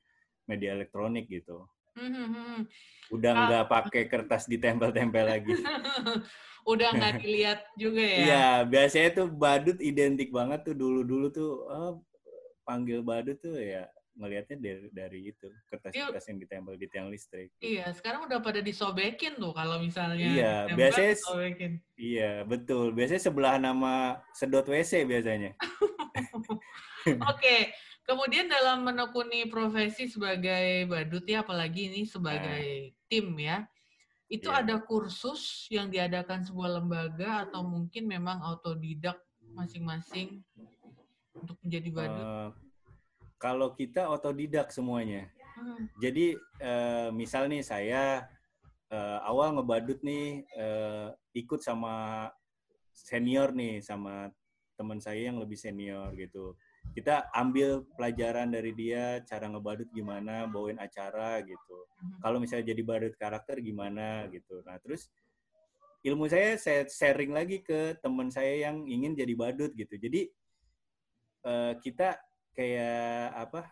media 0.48 0.72
elektronik 0.76 1.28
gitu 1.28 1.68
Mhm. 1.96 2.68
udah 3.14 3.32
Ah. 3.32 3.42
nggak 3.48 3.66
pakai 3.70 4.04
kertas 4.10 4.50
ditempel-tempel 4.50 5.26
lagi 5.26 5.54
udah 6.72 6.90
nggak 6.92 7.14
dilihat 7.24 7.60
juga 7.78 8.02
ya? 8.02 8.18
Iya 8.18 8.46
biasanya 8.66 9.10
tuh 9.14 9.28
badut 9.30 9.78
identik 9.80 10.34
banget 10.34 10.66
tuh 10.66 10.76
dulu-dulu 10.76 11.30
tuh 11.30 11.52
oh, 11.70 12.02
panggil 12.66 13.06
badut 13.06 13.38
tuh 13.38 13.56
ya 13.62 13.86
ngelihatnya 14.16 14.58
dari 14.58 14.88
dari 14.96 15.20
itu 15.30 15.48
kertas-kertas 15.68 16.24
yang 16.32 16.40
ditempel 16.40 16.74
di 16.80 16.88
tiang 16.88 17.12
listrik 17.12 17.52
Iya, 17.60 17.92
sekarang 17.92 18.26
udah 18.32 18.40
pada 18.40 18.64
disobekin 18.64 19.36
tuh 19.36 19.52
kalau 19.52 19.78
misalnya 19.78 20.24
Iya, 20.26 20.54
biasanya 20.72 21.14
disobekin. 21.20 21.72
Iya, 21.96 22.44
betul. 22.44 22.92
Biasanya 22.92 23.22
sebelah 23.24 23.56
nama 23.56 24.20
sedot 24.36 24.68
WC 24.68 25.04
biasanya. 25.08 25.56
Oke, 27.32 27.72
kemudian 28.06 28.46
dalam 28.48 28.86
menekuni 28.86 29.50
profesi 29.50 30.06
sebagai 30.08 30.86
badut 30.86 31.26
ya, 31.26 31.42
apalagi 31.42 31.90
ini 31.90 32.02
sebagai 32.06 32.94
tim 33.10 33.34
ya, 33.36 33.66
itu 34.30 34.50
Iya. 34.50 34.62
ada 34.66 34.76
kursus 34.82 35.70
yang 35.74 35.90
diadakan 35.90 36.46
sebuah 36.46 36.82
lembaga 36.82 37.50
atau 37.50 37.66
mungkin 37.66 38.10
memang 38.10 38.42
autodidak 38.42 39.18
masing-masing 39.54 40.42
untuk 41.34 41.58
menjadi 41.62 41.90
badut? 41.94 42.26
Eh, 42.26 42.50
kalau 43.38 43.74
kita 43.74 44.10
otodidak 44.10 44.70
semuanya. 44.74 45.30
Hmm, 45.56 45.88
Jadi 46.02 46.36
eh, 46.60 47.10
misal 47.16 47.48
nih 47.48 47.64
saya 47.64 48.28
eh, 48.92 49.20
awal 49.24 49.56
ngebadut 49.56 50.02
nih 50.04 50.44
eh, 50.52 51.10
ikut 51.38 51.62
sama 51.64 52.28
senior 52.92 53.52
nih 53.56 53.80
sama 53.80 54.32
teman 54.76 55.00
saya 55.00 55.32
yang 55.32 55.40
lebih 55.40 55.56
senior 55.56 56.12
gitu. 56.20 56.56
Kita 56.94 57.32
ambil 57.34 57.88
pelajaran 57.96 58.52
dari 58.54 58.72
dia 58.76 59.24
cara 59.26 59.48
ngebadut 59.50 59.90
gimana, 59.92 60.46
bawain 60.46 60.78
acara 60.78 61.42
gitu. 61.42 61.78
Mhm. 62.02 62.20
Kalau 62.22 62.38
misalnya 62.38 62.72
jadi 62.72 62.82
badut 62.86 63.14
karakter 63.18 63.60
gimana 63.64 64.28
gitu. 64.30 64.62
Nah, 64.68 64.78
terus 64.80 65.10
ilmu 66.06 66.30
saya 66.30 66.56
saya 66.62 66.86
sharing 66.86 67.34
lagi 67.34 67.66
ke 67.66 67.98
teman 68.04 68.30
saya 68.30 68.70
yang 68.70 68.86
ingin 68.86 69.18
jadi 69.18 69.34
badut 69.34 69.72
gitu. 69.74 69.96
Jadi 69.98 70.30
eh, 71.46 71.74
kita 71.82 72.22
kayak 72.56 73.36
apa 73.36 73.68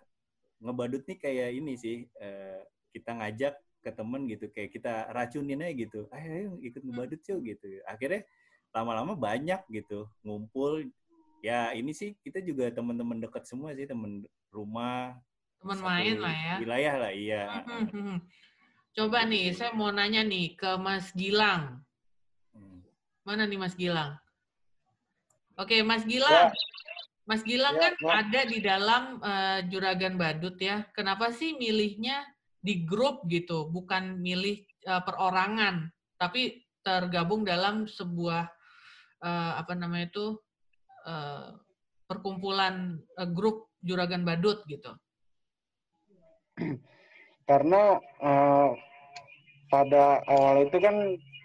ngebadut 0.64 1.04
nih 1.08 1.18
kayak 1.20 1.50
ini 1.60 1.74
sih 1.76 2.08
eh, 2.20 2.60
kita 2.92 3.16
ngajak 3.20 3.56
ke 3.84 3.92
temen 3.92 4.24
gitu 4.32 4.48
kayak 4.48 4.72
kita 4.72 5.12
racunin 5.12 5.60
aja 5.60 5.76
gitu 5.76 6.08
ayo, 6.16 6.30
ayo 6.32 6.52
ikut 6.64 6.82
ngebadut 6.88 7.20
yuk 7.28 7.40
gitu 7.44 7.68
akhirnya 7.84 8.24
lama-lama 8.72 9.14
banyak 9.14 9.60
gitu 9.70 10.08
ngumpul 10.24 10.88
ya 11.44 11.76
ini 11.76 11.92
sih 11.92 12.16
kita 12.24 12.40
juga 12.40 12.72
teman-teman 12.72 13.20
dekat 13.20 13.44
semua 13.44 13.76
sih 13.76 13.84
temen 13.84 14.24
rumah 14.48 15.20
Teman 15.60 15.80
main 15.84 16.16
lah 16.18 16.32
ya. 16.32 16.56
wilayah 16.64 16.96
lah 17.04 17.12
iya 17.12 17.44
Mhm. 17.68 18.24
Coba 18.94 19.26
nih, 19.26 19.50
saya 19.52 19.74
mau 19.74 19.90
nanya 19.90 20.22
nih 20.22 20.54
ke 20.54 20.78
Mas 20.78 21.10
Gilang. 21.18 21.82
Hmm. 22.54 22.86
Mana 23.26 23.50
nih 23.50 23.58
Mas 23.58 23.74
Gilang? 23.74 24.22
Oke, 25.58 25.82
Mas 25.82 26.06
Gilang. 26.06 26.54
Ya. 26.54 26.62
Mas 27.26 27.42
Gilang 27.42 27.74
Ya, 27.74 27.82
kan 27.90 27.94
ya. 27.98 28.12
ada 28.22 28.42
di 28.46 28.60
dalam 28.62 29.04
eh, 29.18 29.60
Juragan 29.66 30.14
Badut 30.14 30.62
ya. 30.62 30.86
Kenapa 30.94 31.34
sih 31.34 31.58
milihnya 31.58 32.22
di 32.62 32.86
grup 32.86 33.26
gitu, 33.26 33.66
bukan 33.66 34.22
milih 34.22 34.62
eh, 34.62 35.02
perorangan, 35.02 35.90
tapi 36.22 36.62
tergabung 36.86 37.42
dalam 37.42 37.90
sebuah 37.90 38.46
eh, 39.26 39.54
apa 39.58 39.74
namanya 39.74 40.14
itu 40.14 40.38
eh, 41.06 41.48
perkumpulan 42.08 43.00
eh, 43.20 43.30
grup 43.32 43.72
Juragan 43.84 44.24
Badut 44.24 44.64
gitu. 44.68 44.92
karena 47.50 48.00
eh, 48.00 48.70
pada 49.68 50.22
awal 50.30 50.70
itu 50.70 50.78
kan 50.80 50.96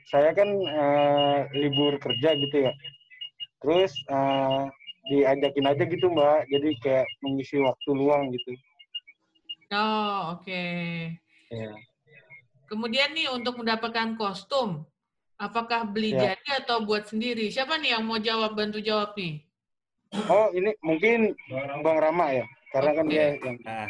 saya 0.08 0.30
kan 0.36 0.48
eh, 0.48 1.38
libur 1.56 1.96
kerja 1.98 2.36
gitu 2.36 2.56
ya 2.68 2.72
terus 3.64 3.92
eh, 4.08 4.62
diajakin 5.08 5.66
aja 5.66 5.84
gitu 5.88 6.06
mbak 6.12 6.46
jadi 6.52 6.68
kayak 6.84 7.06
mengisi 7.24 7.56
waktu 7.58 7.90
luang 7.96 8.30
gitu 8.32 8.52
Oh, 9.68 10.40
oke. 10.40 10.64
ya 11.52 11.72
Kemudian 12.68 13.12
nih 13.16 13.32
untuk 13.32 13.60
mendapatkan 13.60 14.16
kostum, 14.16 14.84
apakah 15.40 15.88
beli 15.88 16.12
Ya. 16.12 16.36
jadi 16.36 16.64
atau 16.64 16.84
buat 16.84 17.08
sendiri? 17.08 17.48
Siapa 17.48 17.80
nih 17.80 17.96
yang 17.96 18.04
mau 18.04 18.20
jawab 18.20 18.56
bantu 18.56 18.80
jawab 18.80 19.16
nih? 19.16 19.44
Oh 20.12 20.48
ini 20.56 20.72
mungkin 20.80 21.36
bang 21.84 21.98
Rama 22.00 22.26
ya 22.32 22.46
karena 22.72 22.90
kan 22.96 23.06
dia 23.08 23.36
yang 23.40 23.58
Nah, 23.64 23.88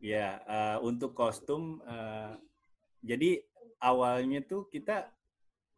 ya 0.00 0.40
eh, 0.44 0.78
untuk 0.84 1.16
kostum, 1.16 1.80
eh, 1.84 2.32
jadi 3.00 3.40
awalnya 3.80 4.44
tuh 4.44 4.68
kita, 4.68 5.08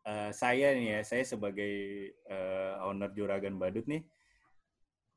eh, 0.03 0.31
saya 0.35 0.75
nih 0.75 0.99
ya, 0.99 1.01
saya 1.07 1.23
sebagai 1.23 1.75
eh, 2.13 2.75
owner 2.83 3.11
Juragan 3.15 3.59
Badut 3.59 3.87
nih, 3.87 4.03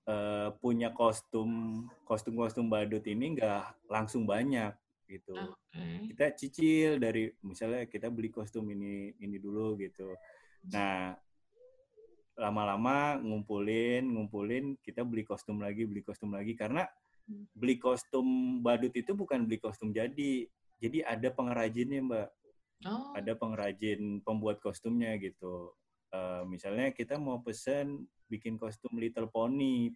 eh, 0.05 0.49
punya 0.61 0.93
kostum 0.93 1.83
kostum-kostum 2.05 2.69
badut 2.69 3.05
ini 3.09 3.37
nggak 3.37 3.89
langsung 3.89 4.29
banyak 4.29 4.73
gitu. 5.09 5.33
Oke. 5.35 6.13
Kita 6.13 6.25
cicil 6.37 7.01
dari 7.01 7.27
misalnya 7.43 7.83
kita 7.89 8.07
beli 8.07 8.29
kostum 8.31 8.69
ini 8.71 9.11
ini 9.19 9.37
dulu 9.41 9.75
gitu. 9.81 10.13
Nah, 10.71 11.17
lama-lama 12.39 13.19
ngumpulin, 13.19 14.07
ngumpulin, 14.07 14.79
kita 14.79 15.03
beli 15.03 15.27
kostum 15.27 15.59
lagi, 15.59 15.83
beli 15.83 16.01
kostum 16.01 16.31
lagi 16.31 16.55
karena 16.55 16.87
beli 17.55 17.79
kostum 17.79 18.59
badut 18.59 18.91
itu 18.95 19.11
bukan 19.15 19.47
beli 19.47 19.59
kostum 19.59 19.91
jadi. 19.91 20.47
Jadi 20.81 20.97
ada 21.05 21.29
pengrajinnya, 21.29 22.01
Mbak. 22.01 22.29
Oh, 22.89 23.13
Ada 23.13 23.37
pengrajin 23.37 24.25
pembuat 24.25 24.57
kostumnya 24.57 25.13
gitu. 25.21 25.69
Eh, 26.09 26.43
misalnya 26.49 26.89
kita 26.89 27.21
mau 27.21 27.39
pesen 27.45 28.09
bikin 28.25 28.57
kostum 28.57 28.97
Little 28.97 29.29
Pony, 29.29 29.93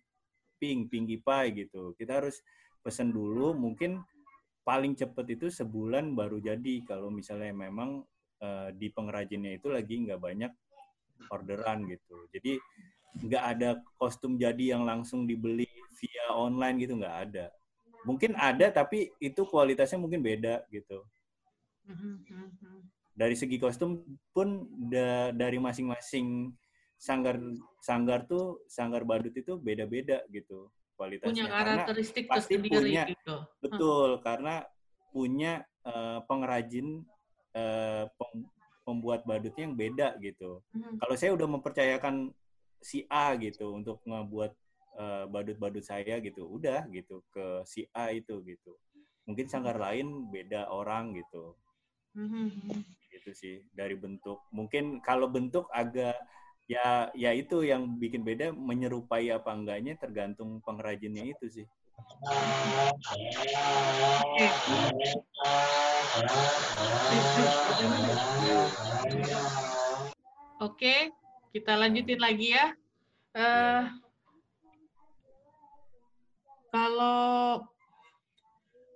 Pink, 0.62 0.94
Pinkie 0.94 1.20
Pie 1.20 1.66
gitu. 1.66 1.98
Kita 1.98 2.22
harus 2.22 2.46
pesen 2.86 3.10
dulu, 3.10 3.58
mungkin 3.58 4.06
paling 4.62 4.94
cepet 4.94 5.42
itu 5.42 5.50
sebulan 5.50 6.14
baru 6.14 6.38
jadi. 6.38 6.86
Kalau 6.86 7.10
misalnya 7.10 7.50
memang 7.50 8.06
eh, 8.40 8.70
di 8.78 8.94
pengrajinnya 8.94 9.58
itu 9.58 9.74
lagi 9.74 10.06
nggak 10.06 10.22
banyak 10.22 10.52
orderan 11.32 11.86
gitu. 11.90 12.28
Jadi 12.34 12.60
nggak 13.16 13.44
ada 13.56 13.70
kostum 13.96 14.36
jadi 14.36 14.76
yang 14.76 14.84
langsung 14.84 15.24
dibeli 15.24 15.68
via 15.96 16.26
online 16.36 16.76
gitu 16.84 16.94
nggak 17.00 17.18
ada. 17.32 17.46
Mungkin 18.06 18.38
ada 18.38 18.70
tapi 18.70 19.10
itu 19.18 19.42
kualitasnya 19.48 19.98
mungkin 19.98 20.22
beda 20.22 20.68
gitu. 20.70 21.02
Dari 23.16 23.36
segi 23.40 23.56
kostum 23.56 24.04
pun 24.36 24.68
da- 24.92 25.32
dari 25.32 25.56
masing-masing 25.56 26.52
sanggar 27.00 27.40
sanggar 27.80 28.28
tuh 28.28 28.64
sanggar 28.68 29.08
badut 29.08 29.32
itu 29.36 29.56
beda-beda 29.60 30.24
gitu 30.32 30.68
kualitasnya. 31.00 31.32
Punya 31.32 31.46
Karena 31.48 31.84
karakteristik 31.88 32.24
pasti 32.28 32.54
tersendiri 32.60 32.92
punya, 32.92 33.04
gitu. 33.08 33.36
betul 33.64 34.10
karena 34.20 34.56
punya 35.16 35.64
eh, 35.88 36.20
pengrajin 36.28 37.08
pem- 38.20 38.48
pembuat 38.86 39.26
badutnya 39.26 39.66
yang 39.66 39.76
beda 39.76 40.08
gitu. 40.22 40.62
Mhm. 40.72 41.02
Kalau 41.02 41.16
saya 41.18 41.34
udah 41.34 41.48
mempercayakan 41.50 42.30
si 42.80 43.04
A 43.10 43.34
gitu 43.36 43.74
untuk 43.74 44.00
ngebuat 44.06 44.54
eh, 44.96 45.26
badut-badut 45.28 45.84
saya 45.84 46.24
gitu, 46.24 46.48
udah 46.48 46.88
gitu 46.88 47.20
ke 47.34 47.66
si 47.68 47.84
A 47.92 48.16
itu 48.16 48.40
gitu. 48.48 48.78
Mungkin 49.26 49.50
sanggar 49.50 49.76
lain 49.76 50.30
beda 50.32 50.70
orang 50.70 51.18
gitu 51.18 51.58
Mhm, 52.16 52.48
mhm. 52.48 52.80
gitu 53.12 53.32
sih 53.36 53.56
dari 53.76 53.96
bentuk 54.00 54.40
mungkin 54.56 55.04
kalau 55.04 55.28
bentuk 55.28 55.68
agak 55.76 56.16
ya 56.66 57.12
ya 57.12 57.36
itu 57.36 57.62
yang 57.62 58.00
bikin 58.00 58.24
beda 58.24 58.56
menyerupai 58.56 59.30
apa 59.36 59.52
enggaknya 59.52 60.00
tergantung 60.00 60.64
pengrajinnya 60.64 61.28
itu 61.28 61.46
sih 61.52 61.68
Oke. 70.60 71.14
Kita 71.56 71.80
lanjutin 71.80 72.20
lagi 72.20 72.52
ya. 72.52 72.68
Eh, 73.36 73.84
kalau 76.68 77.64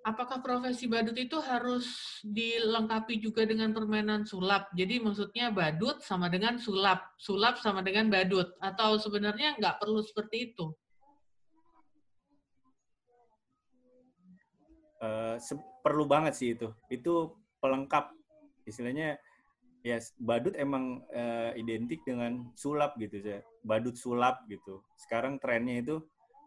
apakah 0.03 0.44
profesi 0.44 0.89
badut 0.89 1.15
itu 1.15 1.39
harus 1.39 2.20
dilengkapi 2.25 3.22
juga 3.22 3.48
dengan 3.48 3.72
permainan 3.72 4.27
sulap? 4.27 4.68
Jadi 4.75 5.00
maksudnya 5.00 5.53
badut 5.53 6.03
sama 6.03 6.27
dengan 6.27 6.60
sulap, 6.60 7.15
sulap 7.15 7.62
sama 7.63 7.79
dengan 7.79 8.12
badut, 8.12 8.51
atau 8.60 9.00
sebenarnya 9.00 9.56
nggak 9.56 9.79
perlu 9.79 10.03
seperti 10.03 10.51
itu? 10.51 10.74
Se- 15.39 15.68
perlu 15.79 16.03
banget 16.03 16.34
sih 16.36 16.50
itu. 16.56 16.68
Itu 16.91 17.39
pelengkap. 17.63 18.12
Istilahnya 18.68 19.18
ya 19.79 19.96
badut 20.20 20.60
emang 20.60 21.08
eh, 21.15 21.56
identik 21.56 22.03
dengan 22.03 22.51
sulap 22.51 23.00
gitu 23.00 23.24
saya 23.24 23.39
badut 23.63 23.96
sulap 23.96 24.44
gitu. 24.51 24.84
Sekarang 25.00 25.39
trennya 25.39 25.79
itu 25.79 25.96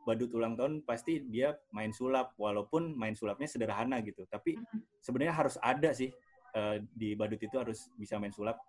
badut 0.05 0.29
ulang 0.37 0.59
tahun 0.59 0.85
pasti 0.85 1.25
dia 1.25 1.57
main 1.73 1.97
sulap. 1.97 2.37
Walaupun 2.37 2.93
main 2.93 3.17
sulapnya 3.17 3.49
sederhana 3.49 4.05
gitu. 4.05 4.29
Tapi 4.29 4.61
sebenarnya 5.01 5.35
harus 5.35 5.57
ada 5.65 5.91
sih 5.97 6.13
eh, 6.53 6.77
di 6.93 7.17
badut 7.17 7.41
itu 7.41 7.57
harus 7.57 7.89
bisa 7.97 8.21
main 8.21 8.33
sulap. 8.33 8.61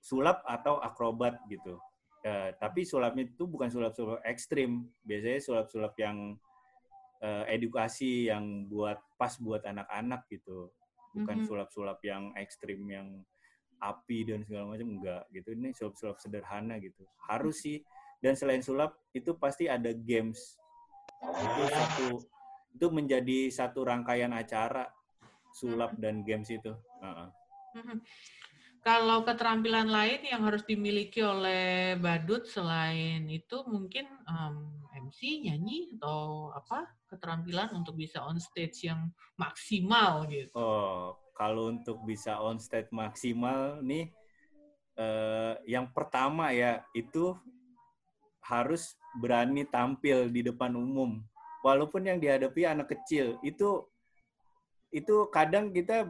Sulap 0.00 0.40
atau 0.48 0.80
akrobat 0.80 1.44
gitu. 1.52 1.76
Eh, 2.26 2.50
tapi 2.58 2.82
sulapnya 2.82 3.28
itu 3.28 3.46
bukan 3.46 3.70
sulap-sulap 3.70 4.24
ekstrim. 4.26 4.88
Biasanya 5.06 5.40
sulap-sulap 5.44 5.94
yang 6.00 6.34
eh, 7.22 7.44
edukasi 7.56 8.28
yang 8.28 8.68
buat 8.68 9.00
pas 9.16 9.36
buat 9.40 9.64
anak-anak 9.64 10.28
gitu. 10.28 10.68
Bukan 11.16 11.42
Mhm. 11.42 11.46
sulap-sulap 11.48 11.98
yang 12.04 12.36
ekstrim 12.36 12.84
yang 12.88 13.24
api 13.80 14.24
dan 14.24 14.44
segala 14.44 14.72
macam 14.72 14.88
enggak 14.88 15.24
gitu. 15.32 15.52
Ini 15.52 15.72
sulap-sulap 15.76 16.16
sederhana 16.20 16.80
gitu. 16.80 17.04
Harus 17.28 17.60
sih. 17.60 17.80
Dan 18.20 18.32
selain 18.36 18.64
sulap 18.64 18.96
itu 19.12 19.36
pasti 19.36 19.68
ada 19.68 19.92
games. 19.92 20.56
Itu 21.20 21.62
satu 21.68 22.08
itu 22.76 22.86
menjadi 22.92 23.48
satu 23.48 23.88
rangkaian 23.88 24.36
acara 24.36 24.84
sulap 25.56 25.96
dan 25.96 26.20
games 26.20 26.52
itu. 26.52 26.76
Mhm. 27.00 28.00
Kalau 28.84 29.26
keterampilan 29.26 29.90
lain 29.90 30.22
yang 30.30 30.46
harus 30.46 30.62
dimiliki 30.62 31.18
oleh 31.18 31.96
badut 31.98 32.46
selain 32.46 33.26
itu 33.26 33.66
mungkin 33.66 34.06
em, 34.28 34.56
MC, 34.96 35.44
nyanyi 35.44 35.92
atau 36.00 36.50
apa 36.56 36.88
keterampilan 37.12 37.76
untuk 37.76 38.00
bisa 38.00 38.24
on 38.24 38.40
stage 38.40 38.88
yang 38.88 39.12
maksimal 39.36 40.24
gitu. 40.26 40.50
Oh, 40.56 41.20
kalau 41.36 41.68
untuk 41.68 42.00
bisa 42.08 42.40
on 42.40 42.56
stage 42.56 42.88
maksimal 42.88 43.84
nih, 43.84 44.08
eh, 44.96 45.54
yang 45.68 45.92
pertama 45.92 46.50
ya 46.56 46.80
itu 46.96 47.36
harus 48.40 48.96
berani 49.20 49.68
tampil 49.68 50.32
di 50.32 50.40
depan 50.40 50.72
umum. 50.72 51.20
Walaupun 51.60 52.06
yang 52.08 52.18
dihadapi 52.22 52.62
anak 52.64 52.94
kecil, 52.94 53.36
itu 53.42 53.84
itu 54.94 55.28
kadang 55.28 55.74
kita 55.74 56.08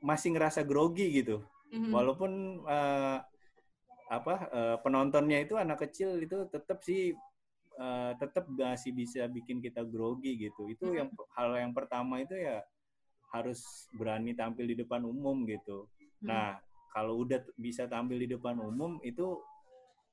masih 0.00 0.34
ngerasa 0.34 0.66
grogi 0.66 1.22
gitu. 1.22 1.44
Mhm. 1.70 1.92
Walaupun 1.92 2.32
eh, 2.66 3.18
apa 4.08 4.34
eh, 4.52 4.76
penontonnya 4.84 5.40
itu 5.44 5.56
anak 5.56 5.88
kecil 5.88 6.20
itu 6.20 6.44
tetap 6.52 6.80
sih 6.84 7.16
eh, 7.78 8.12
tetap 8.18 8.46
masih 8.50 8.94
bisa 8.94 9.26
bikin 9.26 9.58
kita 9.58 9.82
grogi 9.82 10.38
gitu. 10.38 10.70
Itu 10.70 10.94
yang 10.94 11.10
hal 11.34 11.54
yang 11.58 11.72
pertama 11.74 12.22
itu 12.22 12.34
ya 12.38 12.62
harus 13.34 13.90
berani 13.90 14.34
tampil 14.34 14.70
di 14.70 14.76
depan 14.78 15.02
umum 15.02 15.42
gitu. 15.46 15.90
Hmm. 16.22 16.30
Nah, 16.30 16.48
kalau 16.94 17.26
udah 17.26 17.42
bisa 17.58 17.90
tampil 17.90 18.22
di 18.22 18.30
depan 18.30 18.54
umum 18.62 19.02
itu 19.02 19.42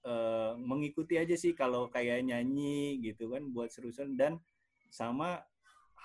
eh, 0.01 0.53
mengikuti 0.57 1.21
aja 1.21 1.37
sih 1.37 1.53
kalau 1.53 1.85
kayak 1.93 2.25
nyanyi 2.25 2.97
gitu 3.05 3.29
kan 3.29 3.45
buat 3.53 3.69
seru-seruan 3.69 4.17
dan 4.17 4.33
sama 4.89 5.45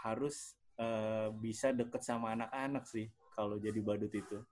harus 0.05 0.53
eh, 0.77 1.33
bisa 1.41 1.73
deket 1.73 2.05
sama 2.05 2.37
anak-anak 2.37 2.85
sih 2.85 3.09
kalau 3.33 3.57
jadi 3.57 3.81
badut 3.81 4.13
itu. 4.13 4.45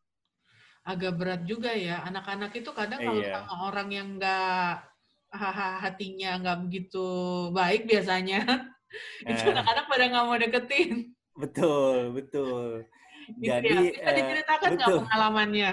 Agak 0.85 1.17
berat 1.17 1.43
juga 1.49 1.73
ya. 1.73 2.05
Anak-anak 2.05 2.53
itu 2.57 2.69
kadang 2.77 3.01
kalau 3.01 3.21
Iya. 3.25 3.33
sama 3.33 3.55
orang 3.73 3.89
yang 3.89 4.09
nggak 4.21 4.94
hatinya 5.35 6.39
nggak 6.41 6.59
begitu 6.67 7.07
baik 7.51 7.91
biasanya, 7.91 8.41
itu 9.29 9.43
Eh. 9.43 9.51
anak-anak 9.51 9.85
pada 9.91 10.05
nggak 10.11 10.25
mau 10.27 10.39
deketin. 10.39 10.93
Betul, 11.35 12.15
betul. 12.15 12.87
Gitu 13.41 13.49
ya. 13.49 13.57
Jadi 13.65 13.97
Bisa 13.97 14.05
eh, 14.05 14.15
diceritakan 14.21 14.71
nggak 14.77 14.91
pengalamannya? 15.01 15.73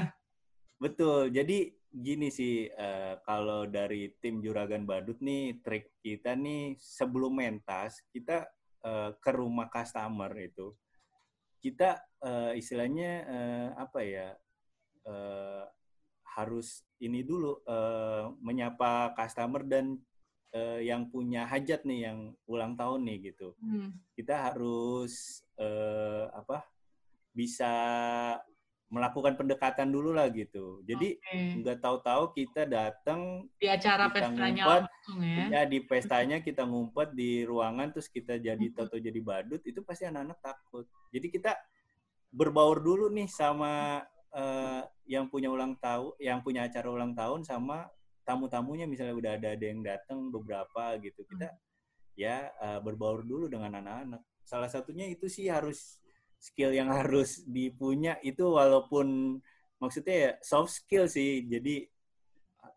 Betul. 0.79 1.21
Jadi 1.29 1.57
gini 1.91 2.31
sih, 2.31 2.71
eh, 2.71 3.13
kalau 3.27 3.67
dari 3.67 4.07
tim 4.23 4.39
Juragan 4.39 4.87
Badut 4.87 5.19
nih, 5.19 5.59
trik 5.59 5.91
kita 5.99 6.31
nih 6.33 6.79
sebelum 6.79 7.35
mentas, 7.35 7.99
kita 8.15 8.47
eh, 8.81 9.11
ke 9.19 9.31
rumah 9.35 9.67
customer 9.67 10.31
itu, 10.39 10.71
kita 11.59 11.99
eh, 12.23 12.55
istilahnya 12.55 13.11
eh, 13.27 13.69
apa 13.75 13.99
ya, 13.99 14.27
eh, 15.05 15.63
harus 16.39 16.87
ini 17.01 17.25
dulu 17.25 17.59
eh, 17.65 18.23
menyapa 18.39 19.17
customer 19.17 19.65
dan 19.65 19.97
eh, 20.53 20.85
yang 20.85 21.09
punya 21.09 21.49
hajat 21.49 21.81
nih, 21.83 21.99
yang 22.07 22.17
ulang 22.45 22.77
tahun 22.77 23.01
nih 23.03 23.33
gitu 23.33 23.57
Hmm. 23.57 23.91
kita 24.13 24.51
harus 24.51 25.41
eh, 25.57 26.25
apa 26.31 26.61
bisa 27.31 27.71
melakukan 28.91 29.39
pendekatan 29.39 29.87
dulu 29.87 30.11
lah 30.11 30.27
gitu. 30.27 30.83
Jadi 30.83 31.15
Oke. 31.15 31.63
nggak 31.63 31.79
tahu-tahu 31.79 32.35
kita 32.35 32.67
datang 32.67 33.47
Di 33.55 33.71
acara 33.71 34.11
kita 34.11 34.15
pestanya 34.19 34.63
ngumpet, 34.67 34.81
langsung 34.83 35.19
ya. 35.23 35.45
ya 35.47 35.61
di 35.63 35.79
pestanya 35.79 36.37
kita 36.43 36.63
ngumpet 36.67 37.09
di 37.15 37.47
ruangan 37.47 37.95
terus 37.95 38.11
kita 38.11 38.35
jadi 38.35 38.59
Mhm. 38.67 38.75
toto 38.75 38.99
jadi 38.99 39.15
badut 39.23 39.63
itu 39.63 39.79
pasti 39.79 40.03
anak-anak 40.11 40.43
takut. 40.43 40.85
Jadi 41.15 41.27
kita 41.31 41.55
berbaur 42.35 42.83
dulu 42.83 43.07
nih 43.07 43.31
sama 43.31 44.03
eh, 44.35 44.83
yang 45.07 45.27
punya 45.27 45.51
ulang 45.51 45.75
tahun, 45.79 46.15
yang 46.19 46.39
punya 46.45 46.67
acara 46.67 46.87
ulang 46.87 47.13
tahun 47.15 47.43
sama 47.43 47.87
tamu-tamunya 48.21 48.85
misalnya 48.85 49.15
udah 49.17 49.31
ada 49.35 49.47
ada 49.57 49.65
yang 49.65 49.81
datang 49.83 50.31
beberapa 50.31 50.95
gitu. 51.03 51.25
Kita 51.27 51.51
ya 52.15 52.51
eh, 52.51 52.79
berbaur 52.79 53.23
dulu 53.27 53.51
dengan 53.51 53.79
anak-anak. 53.81 54.21
Salah 54.45 54.69
satunya 54.71 55.07
itu 55.07 55.27
sih 55.27 55.47
harus 55.51 55.99
skill 56.41 56.73
yang 56.73 56.89
harus 56.89 57.45
dipunya 57.45 58.17
itu 58.25 58.49
walaupun 58.49 59.37
maksudnya 59.77 60.15
ya 60.15 60.31
soft 60.41 60.73
skill 60.73 61.05
sih. 61.09 61.45
Jadi 61.45 61.85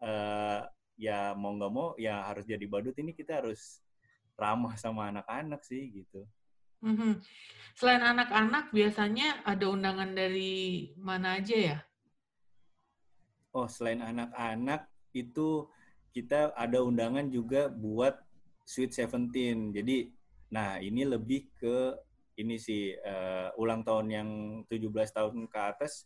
eh, 0.02 0.60
ya 0.94 1.34
mau 1.34 1.52
nggak 1.54 1.72
mau 1.74 1.88
ya 1.98 2.30
harus 2.30 2.46
jadi 2.46 2.62
badut 2.70 2.94
ini 3.02 3.10
kita 3.14 3.42
harus 3.42 3.82
ramah 4.38 4.74
sama 4.78 5.10
anak-anak 5.10 5.62
sih 5.62 5.90
gitu. 5.90 6.26
Mhm. 6.84 7.24
Selain 7.74 8.04
anak-anak, 8.04 8.70
biasanya 8.70 9.40
ada 9.42 9.66
undangan 9.72 10.12
dari 10.12 10.92
mana 11.00 11.40
aja 11.40 11.56
ya? 11.56 11.78
Oh, 13.56 13.64
selain 13.64 14.04
anak-anak 14.04 14.86
itu 15.16 15.66
kita 16.12 16.52
ada 16.54 16.84
undangan 16.84 17.26
juga 17.32 17.72
buat 17.72 18.20
Sweet 18.68 18.92
Seventeen. 18.94 19.72
Jadi, 19.72 20.12
nah 20.52 20.76
ini 20.78 21.08
lebih 21.08 21.48
ke 21.56 21.96
ini 22.36 22.60
sih 22.60 22.92
eh, 22.94 23.48
ulang 23.58 23.80
tahun 23.86 24.06
yang 24.10 24.28
17 24.66 25.10
tahun 25.14 25.46
ke 25.48 25.58
atas 25.58 26.04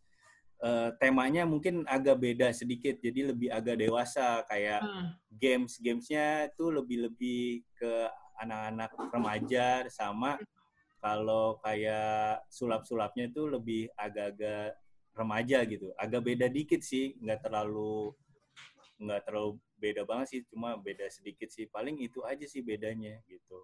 eh, 0.62 0.94
temanya 1.00 1.42
mungkin 1.48 1.84
agak 1.88 2.20
beda 2.22 2.54
sedikit, 2.54 3.00
jadi 3.02 3.34
lebih 3.34 3.48
agak 3.50 3.82
dewasa 3.82 4.46
kayak 4.46 4.80
Hmm. 4.84 5.10
games 5.28 5.76
gamesnya 5.80 6.48
itu 6.48 6.72
lebih 6.72 7.10
lebih 7.10 7.60
ke 7.76 7.92
anak-anak 8.40 8.90
remaja 9.12 9.84
sama 9.92 10.40
kalau 10.98 11.58
kayak 11.62 12.42
sulap-sulapnya 12.50 13.30
itu 13.30 13.46
lebih 13.46 13.88
agak-agak 13.94 14.74
remaja 15.14 15.58
gitu. 15.66 15.94
Agak 15.98 16.22
beda 16.26 16.46
dikit 16.46 16.82
sih 16.82 17.14
nggak 17.18 17.42
terlalu 17.46 18.14
nggak 18.98 19.22
terlalu 19.30 19.58
beda 19.78 20.02
banget 20.02 20.26
sih 20.26 20.40
cuma 20.50 20.74
beda 20.78 21.06
sedikit 21.10 21.50
sih. 21.50 21.70
Paling 21.70 22.02
itu 22.02 22.22
aja 22.26 22.42
sih 22.46 22.62
bedanya 22.62 23.18
gitu 23.30 23.58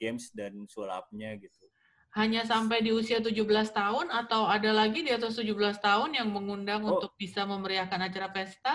games 0.00 0.32
dan 0.32 0.64
sulapnya 0.66 1.36
gitu. 1.36 1.68
Hanya 2.10 2.42
sampai 2.42 2.82
di 2.82 2.90
usia 2.90 3.22
17 3.22 3.70
tahun 3.70 4.10
atau 4.10 4.48
ada 4.50 4.74
lagi 4.74 5.06
di 5.06 5.14
atas 5.14 5.38
17 5.38 5.78
tahun 5.78 6.18
yang 6.18 6.26
mengundang 6.34 6.82
Oh. 6.82 6.98
untuk 6.98 7.14
bisa 7.14 7.46
memeriahkan 7.46 8.00
acara 8.02 8.28
pesta? 8.34 8.74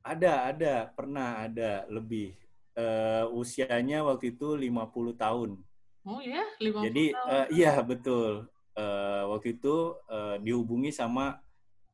ada 0.00 0.48
ada. 0.48 0.88
Pernah 0.96 1.44
ada 1.44 1.84
lebih. 1.90 2.32
Eh, 2.72 3.24
usianya 3.34 4.00
waktu 4.06 4.32
itu 4.32 4.54
50 4.56 5.12
tahun 5.12 5.58
Oh 6.02 6.20
ya, 6.20 6.40
50 6.58 6.86
Jadi 6.88 7.04
tahun. 7.12 7.28
eh, 7.28 7.46
iya 7.52 7.72
betul. 7.80 8.48
Eh, 8.72 9.22
waktu 9.28 9.60
itu 9.60 9.76
eh, 10.08 10.36
dihubungi 10.40 10.90
sama 10.90 11.36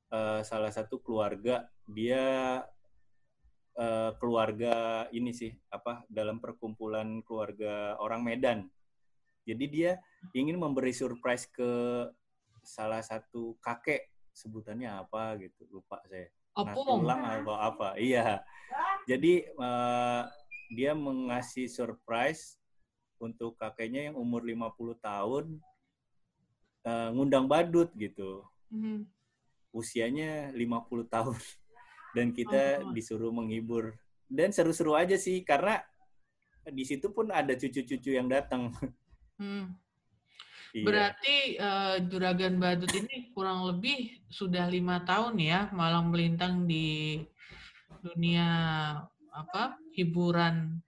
eh, 0.09 0.41
salah 0.47 0.71
satu 0.71 1.03
keluarga. 1.03 1.67
Dia 1.87 2.63
eh, 3.75 4.11
keluarga 4.19 5.07
ini 5.11 5.35
sih 5.35 5.51
apa 5.69 6.07
dalam 6.07 6.39
perkumpulan 6.39 7.21
keluarga 7.23 7.99
orang 7.99 8.23
Medan. 8.23 8.59
Jadi 9.47 9.65
dia 9.71 9.93
ingin 10.35 10.59
memberi 10.59 10.91
surprise 10.91 11.47
ke 11.47 11.71
salah 12.67 12.99
satu 12.99 13.55
kakek 13.63 14.11
sebutannya 14.35 14.91
apa 14.91 15.39
gitu 15.39 15.65
lupa 15.71 16.03
saya 16.11 16.27
Opung. 16.53 17.07
tulang 17.07 17.23
atau 17.23 17.55
apa 17.55 17.95
iya 17.97 18.43
jadi 19.07 19.47
eh, 19.47 20.23
dia 20.75 20.93
mengasih 20.93 21.71
surprise 21.71 22.59
untuk 23.19 23.57
kakeknya 23.57 24.13
yang 24.13 24.17
umur 24.17 24.43
50 24.43 24.97
tahun 24.99 25.59
eh, 26.83 27.09
ngundang 27.13 27.47
badut 27.47 27.91
gitu 27.95 28.45
Mhm. 28.71 29.07
usianya 29.71 30.51
50 30.53 31.05
tahun 31.07 31.37
dan 32.17 32.33
kita 32.33 32.87
Oh. 32.87 32.93
disuruh 32.95 33.31
menghibur 33.31 33.95
dan 34.27 34.51
seru-seru 34.51 34.95
aja 34.95 35.15
sih 35.15 35.43
karena 35.43 35.83
di 36.67 36.83
situ 36.83 37.11
pun 37.11 37.31
ada 37.31 37.55
cucu-cucu 37.55 38.11
yang 38.11 38.27
datang 38.27 38.71
Hmm. 39.37 39.77
Iya. 40.73 40.85
Berarti 40.85 41.37
eh, 41.57 41.97
Juragan 42.09 42.57
Badut 42.57 42.89
ini 42.89 43.33
kurang 43.37 43.69
lebih 43.69 44.25
sudah 44.29 44.65
lima 44.65 45.05
tahun 45.05 45.37
ya 45.37 45.69
malang 45.73 46.09
melintang 46.09 46.65
di 46.65 47.21
dunia 48.01 48.49
apa 49.29 49.77
hiburan 49.93 50.81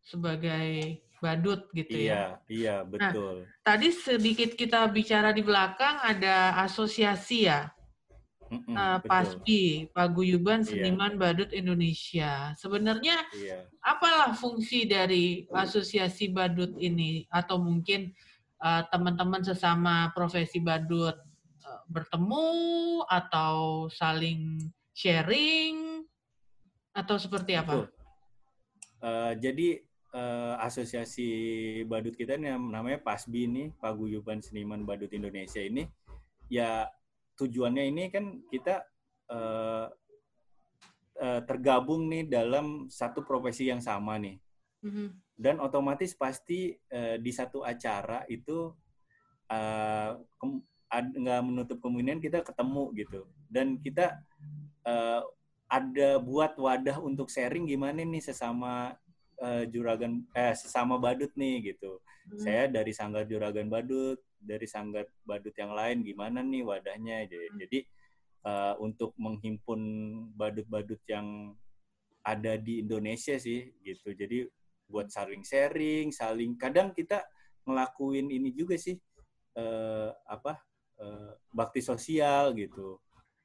sebagai 0.00 1.00
badut 1.24 1.72
gitu 1.72 1.96
ya. 1.96 2.04
iya 2.04 2.22
iya 2.52 2.76
betul 2.84 3.48
Tadi 3.64 3.88
sedikit 3.88 4.52
kita 4.52 4.84
bicara 4.92 5.32
di 5.32 5.40
belakang 5.40 6.04
ada 6.04 6.60
asosiasi 6.68 7.48
ya, 7.48 7.72
eh, 8.52 8.54
Hmm, 8.54 8.76
betul. 9.00 9.08
PASBI, 9.08 9.64
Paguyuban 9.90 10.60
Iya. 10.62 10.68
Seniman 10.68 11.16
Badut 11.16 11.48
Indonesia. 11.56 12.52
Sebenarnya 12.60 13.16
iya 13.32 13.64
apalah 13.80 14.36
fungsi 14.36 14.84
dari 14.84 15.48
asosiasi 15.48 16.32
badut 16.32 16.72
ini 16.80 17.24
atau 17.32 17.60
mungkin 17.60 18.12
uh, 18.64 18.84
teman-teman 18.88 19.44
sesama 19.44 20.08
profesi 20.16 20.60
badut 20.60 21.16
uh, 21.64 21.82
bertemu 21.88 22.48
atau 23.08 23.88
saling 23.92 24.60
sharing 24.96 26.04
atau 26.94 27.16
seperti 27.18 27.58
apa? 27.58 27.84
Betul. 27.84 27.94
Eh, 29.04 29.32
jadi 29.36 29.68
eh, 30.14 30.54
asosiasi 30.62 31.28
badut 31.84 32.14
kita 32.14 32.38
yang 32.38 32.70
namanya 32.70 33.02
PASBI 33.02 33.42
ini 33.50 33.64
Paguyuban 33.76 34.38
Seniman 34.38 34.86
Badut 34.86 35.10
Indonesia 35.10 35.58
ini 35.58 35.84
ya 36.46 36.86
tujuannya 37.34 37.84
ini 37.90 38.02
kan 38.14 38.46
kita 38.46 38.86
eh, 39.28 39.86
eh, 41.18 41.40
tergabung 41.46 42.06
nih 42.06 42.30
dalam 42.30 42.86
satu 42.86 43.26
profesi 43.26 43.66
yang 43.66 43.82
sama 43.82 44.14
nih 44.18 44.38
Mhm. 44.84 45.06
dan 45.34 45.56
otomatis 45.58 46.12
pasti 46.14 46.76
eh, 46.88 47.16
di 47.18 47.32
satu 47.32 47.64
acara 47.64 48.22
itu 48.28 48.70
ad- 50.94 51.16
nggak 51.16 51.40
menutup 51.42 51.78
kemungkinan 51.82 52.22
kita 52.22 52.44
ketemu 52.44 52.84
gitu 52.94 53.20
dan 53.50 53.78
kita 53.80 54.20
eh, 54.84 55.20
ada 55.64 56.10
buat 56.20 56.54
wadah 56.60 57.00
untuk 57.00 57.32
sharing 57.32 57.64
gimana 57.64 58.04
nih 58.04 58.20
sesama 58.20 58.94
eh, 59.40 59.64
juragan 59.70 60.22
eh 60.34 60.54
sesama 60.54 61.00
badut 61.00 61.32
nih 61.34 61.74
gitu. 61.74 61.98
Hmm. 62.24 62.40
saya 62.40 62.72
dari 62.72 62.88
sanggar 62.96 63.28
juragan 63.28 63.68
badut 63.68 64.16
dari 64.40 64.64
sanggar 64.64 65.04
badut 65.28 65.52
yang 65.56 65.76
lain 65.76 66.00
gimana 66.00 66.40
nih 66.40 66.64
wadahnya? 66.64 67.28
Jadi, 67.28 67.48
jadi 67.60 67.78
eh, 68.44 68.74
untuk 68.80 69.12
menghimpun 69.16 69.80
badut-badut 70.32 71.00
yang 71.08 71.52
ada 72.24 72.56
di 72.56 72.80
Indonesia 72.80 73.36
sih 73.36 73.72
gitu. 73.84 74.16
Jadi 74.16 74.48
buat 74.88 75.08
saling 75.08 75.44
sharing 75.44 76.12
saling 76.12 76.56
kadang 76.60 76.92
kita 76.92 77.24
ngelakuin 77.64 78.28
ini 78.28 78.52
juga 78.52 78.76
sih 78.76 78.96
eh, 79.56 80.10
apa 80.28 80.60
eh, 81.00 81.32
bakti 81.52 81.80
sosial 81.84 82.56
gitu. 82.56 83.00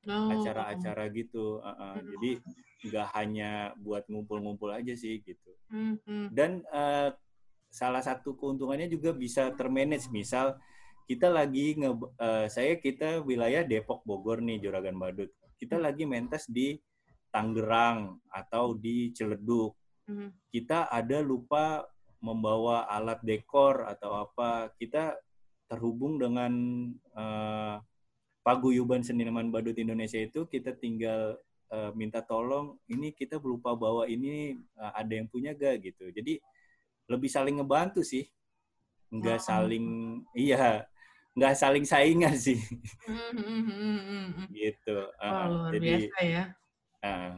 Oh. 0.08 0.32
acara-acara 0.32 1.12
gitu 1.12 1.60
Uh, 1.60 1.75
uh, 1.75 1.97
jadi 1.99 2.39
nggak 2.79 3.07
hanya 3.15 3.75
buat 3.79 4.07
ngumpul-ngumpul 4.07 4.71
aja 4.71 4.95
sih 4.95 5.19
gitu. 5.23 5.51
Mhm. 5.69 6.33
dan 6.33 6.65
eh, 6.73 7.13
salah 7.69 8.01
satu 8.01 8.33
keuntungannya 8.33 8.89
juga 8.89 9.13
bisa 9.13 9.53
termanage. 9.53 10.09
Misal 10.09 10.57
kita 11.05 11.29
lagi 11.29 11.77
nge 11.77 11.91
eh, 12.17 12.47
saya 12.49 12.73
kita 12.81 13.21
wilayah 13.21 13.61
Depok 13.61 14.01
Bogor 14.07 14.41
nih 14.41 14.57
Juragan 14.63 14.97
Badut. 14.97 15.29
Kita 15.59 15.77
lagi 15.77 16.07
mentas 16.09 16.49
di 16.49 16.79
Tangerang 17.29 18.17
atau 18.33 18.73
di 18.73 19.13
Ciledug 19.13 19.77
Mhm. 20.09 20.49
kita 20.49 20.89
ada 20.89 21.21
lupa 21.21 21.85
membawa 22.17 22.89
alat 22.89 23.21
dekor 23.21 23.85
atau 23.85 24.25
apa. 24.25 24.73
Kita 24.73 25.13
terhubung 25.69 26.17
dengan 26.17 26.51
eh, 27.13 27.75
paguyuban 28.41 29.05
seniman 29.05 29.53
badut 29.53 29.77
Indonesia 29.77 30.17
itu 30.17 30.49
kita 30.49 30.73
tinggal 30.73 31.37
eh, 31.73 31.91
minta 31.97 32.21
tolong 32.25 32.77
ini 32.89 33.13
kita 33.13 33.38
lupa 33.41 33.73
bawa 33.77 34.05
ini 34.10 34.58
eh, 34.58 34.91
ada 34.93 35.13
yang 35.13 35.27
punya 35.29 35.53
gak 35.58 35.82
gitu. 35.86 36.10
Jadi 36.12 36.41
lebih 37.10 37.29
saling 37.32 37.58
ngebantu 37.62 38.01
sih. 38.05 38.25
Nggak 39.10 39.39
Oh. 39.41 39.45
saling 39.49 39.86
iya 40.38 40.86
nggak 41.34 41.53
saling 41.58 41.86
saingan 41.86 42.36
sih. 42.38 42.60
Mhm, 43.10 43.65
mhm, 43.65 43.97
mhm. 44.29 44.45
gitu 44.53 44.97
Wah, 45.17 45.25
Ah, 45.25 45.47
luar 45.49 45.73
jadi 45.73 45.93
biasa 46.05 46.17
ya. 46.25 46.43
ah, 47.01 47.32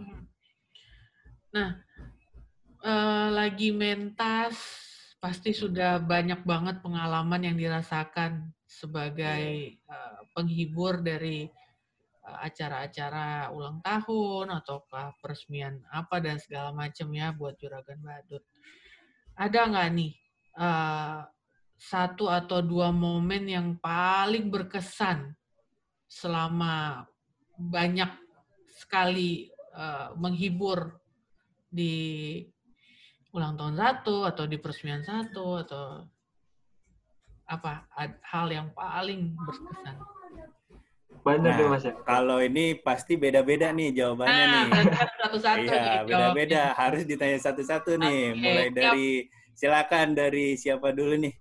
Eh, 2.82 3.28
lagi 3.30 3.70
mentas 3.70 4.58
pasti 5.22 5.54
sudah 5.54 6.02
banyak 6.02 6.42
banget 6.42 6.82
pengalaman 6.82 7.46
yang 7.46 7.54
dirasakan 7.54 8.50
sebagai 8.66 9.78
eh, 9.78 10.18
penghibur 10.34 10.98
dari 11.06 11.46
acara-acara 12.40 13.52
ulang 13.52 13.84
tahun 13.84 14.54
ataukah 14.62 15.18
peresmian 15.20 15.84
apa 15.92 16.24
dan 16.24 16.40
segala 16.40 16.72
macam 16.72 17.12
ya 17.12 17.36
buat 17.36 17.60
juragan 17.60 18.00
badut. 18.00 18.44
Ada 19.36 19.68
nggak 19.68 19.90
nih 19.92 20.14
eh, 20.60 21.20
satu 21.82 22.30
atau 22.30 22.62
dua 22.62 22.94
momen 22.94 23.50
yang 23.50 23.68
paling 23.82 24.54
berkesan 24.54 25.34
selama 26.06 27.04
banyak 27.58 28.12
sekali 28.72 29.52
eh, 29.76 30.10
menghibur 30.16 31.02
di 31.72 32.40
ulang 33.32 33.56
tahun 33.56 33.80
satu 33.80 34.28
atau 34.28 34.44
di 34.44 34.60
peresmian 34.60 35.08
satu 35.08 35.64
atau 35.64 36.04
apa 37.48 37.84
hal 38.24 38.48
yang 38.52 38.72
paling 38.72 39.36
berkesan. 39.36 40.00
Banyak 41.22 41.54
Nah, 41.54 41.58
deh 41.58 41.68
mas 41.70 41.84
ya. 41.86 41.94
kalau 42.02 42.42
ini 42.42 42.74
pasti 42.82 43.14
beda-beda 43.14 43.70
nih 43.70 43.94
jawabannya 43.94 44.42
Nah, 44.42 44.66
nih 44.66 44.70
satu-satu 45.22 45.62
Iya, 45.62 45.70
nih 45.70 45.86
jawabnya. 45.86 46.06
beda-beda. 46.10 46.64
Harus 46.74 47.04
ditanya 47.06 47.38
satu-satu 47.38 47.92
nih. 47.96 48.22
Oke, 48.34 48.42
Mulai 48.42 48.66
siap. 48.66 48.74
dari 48.74 49.08
silakan 49.54 50.08
dari 50.18 50.46
siapa 50.58 50.90
dulu 50.90 51.14
nih? 51.22 51.34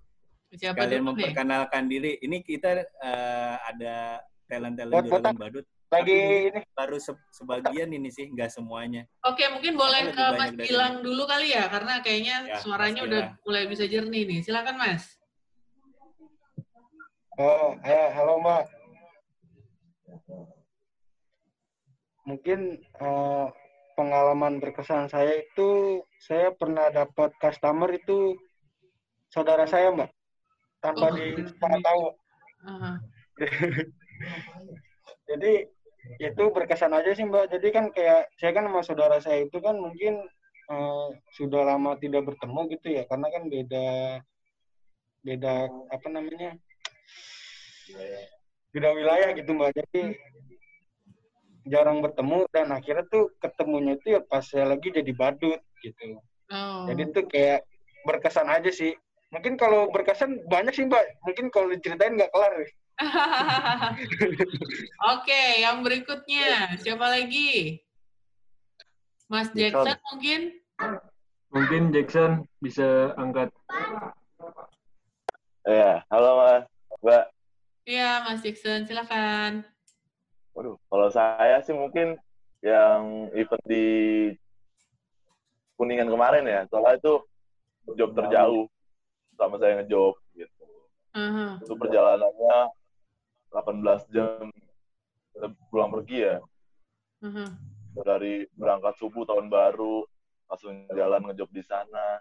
Siapa 0.53 0.77
Kalian 0.77 1.01
dulu 1.01 1.09
nih? 1.09 1.15
memperkenalkan 1.17 1.85
diri. 1.89 2.13
Ini 2.21 2.37
kita 2.45 2.71
eh, 2.77 3.55
ada 3.57 4.21
talent-talent 4.45 5.01
juragan 5.01 5.37
badut. 5.41 5.65
Lagi 5.91 6.21
ini 6.53 6.61
baru 6.71 7.01
se- 7.01 7.27
sebagian 7.35 7.91
ini 7.91 8.13
sih, 8.13 8.29
nggak 8.31 8.53
semuanya. 8.53 9.09
Oke, 9.27 9.43
mungkin 9.49 9.75
boleh 9.75 10.13
ke 10.13 10.25
Mas 10.37 10.55
Gilang 10.55 11.03
dulu 11.03 11.27
kali 11.27 11.51
ya, 11.51 11.67
karena 11.67 11.99
kayaknya 11.99 12.37
Ya, 12.47 12.57
suaranya 12.61 13.03
udah 13.03 13.23
mulai 13.43 13.65
bisa 13.67 13.89
jernih 13.89 14.23
nih. 14.23 14.39
Silakan 14.45 14.77
Mas. 14.79 15.19
oh, 17.35 17.75
eh, 17.83 18.09
halo 18.15 18.39
Mbak. 18.39 18.80
Mungkin 22.31 22.79
eh, 22.79 23.47
pengalaman 23.99 24.63
berkesan 24.63 25.11
saya 25.11 25.43
itu 25.43 26.01
saya 26.23 26.55
pernah 26.55 26.89
dapat 26.89 27.35
customer 27.43 27.91
itu 27.91 28.39
saudara 29.29 29.67
saya 29.67 29.91
mbak. 29.91 30.11
Tanpa 30.81 31.11
Oh. 31.11 31.17
di 31.19 31.45
tahu 31.61 32.03
Aha. 32.65 32.93
jadi 35.29 35.53
itu 36.17 36.43
berkesan 36.55 36.97
aja 36.97 37.11
sih 37.13 37.27
mbak. 37.27 37.51
Jadi 37.53 37.69
kan 37.75 37.93
kayak 37.93 38.31
saya 38.39 38.57
kan 38.57 38.65
sama 38.71 38.81
saudara 38.87 39.19
saya 39.21 39.45
itu 39.45 39.59
kan 39.61 39.77
mungkin 39.77 40.25
eh, 40.71 41.09
sudah 41.37 41.67
lama 41.67 41.99
tidak 42.01 42.31
bertemu 42.31 42.61
gitu 42.79 42.89
ya. 42.95 43.03
Karena 43.11 43.27
kan 43.29 43.43
beda 43.51 43.89
beda 45.21 45.55
apa 45.93 46.07
namanya? 46.09 46.57
Beda 48.73 48.89
wilayah 48.97 49.35
gitu 49.37 49.51
mbak. 49.53 49.77
Jadi 49.77 50.17
jarang 51.69 52.01
bertemu 52.01 52.49
dan 52.53 52.73
akhirnya 52.73 53.05
tuh 53.09 53.33
ketemunya 53.41 53.97
itu 54.01 54.17
ya 54.17 54.21
pas 54.25 54.45
saya 54.45 54.69
lagi 54.69 54.89
jadi 54.93 55.13
badut 55.13 55.61
gitu 55.85 56.21
Oh. 56.51 56.83
jadi 56.91 57.15
tuh 57.15 57.31
kayak 57.31 57.63
berkesan 58.03 58.51
aja 58.51 58.75
sih 58.75 58.91
mungkin 59.31 59.55
kalau 59.55 59.87
berkesan 59.95 60.43
banyak 60.51 60.75
sih 60.75 60.83
mbak 60.91 61.23
mungkin 61.23 61.47
kalau 61.55 61.71
diceritain 61.71 62.19
nggak 62.19 62.35
kelar. 62.35 62.55
Oke, 65.15 65.43
yang 65.63 65.81
berikutnya 65.81 66.75
siapa 66.83 67.07
lagi? 67.07 67.81
Mas 69.31 69.49
Jackson 69.55 69.97
mungkin? 70.11 70.41
Mungkin 71.55 71.83
Jackson 71.95 72.45
bisa 72.59 73.15
angkat. 73.15 73.55
Iya, 75.65 76.03
halo 76.11 76.31
Mas. 76.43 76.65
Mbak. 77.01 77.25
Iya, 77.89 78.11
Mas 78.27 78.43
Jackson, 78.43 78.85
silakan. 78.85 79.65
Waduh, 80.55 80.77
kalau 80.91 81.09
saya 81.11 81.63
sih 81.63 81.75
mungkin 81.75 82.19
yang 82.61 83.31
event 83.33 83.65
di 83.65 83.87
Kuningan 85.81 86.13
kemarin 86.13 86.45
ya, 86.45 86.61
soalnya 86.69 87.01
itu 87.01 87.15
job 87.97 88.13
terjauh 88.13 88.69
sama 89.41 89.57
saya 89.57 89.81
ngejob 89.81 90.13
gitu. 90.37 90.65
Aha. 91.17 91.57
Itu 91.65 91.73
perjalanannya 91.73 92.57
18 93.49 94.13
jam 94.13 94.53
pulang 95.73 95.91
pergi 95.97 96.19
ya. 96.29 96.37
aha. 97.25 97.47
Dari 98.05 98.45
berangkat 98.53 98.95
subuh 99.01 99.25
tahun 99.25 99.49
baru, 99.49 100.05
langsung 100.53 100.85
jalan 100.93 101.33
ngejob 101.33 101.49
di 101.49 101.65
sana, 101.65 102.21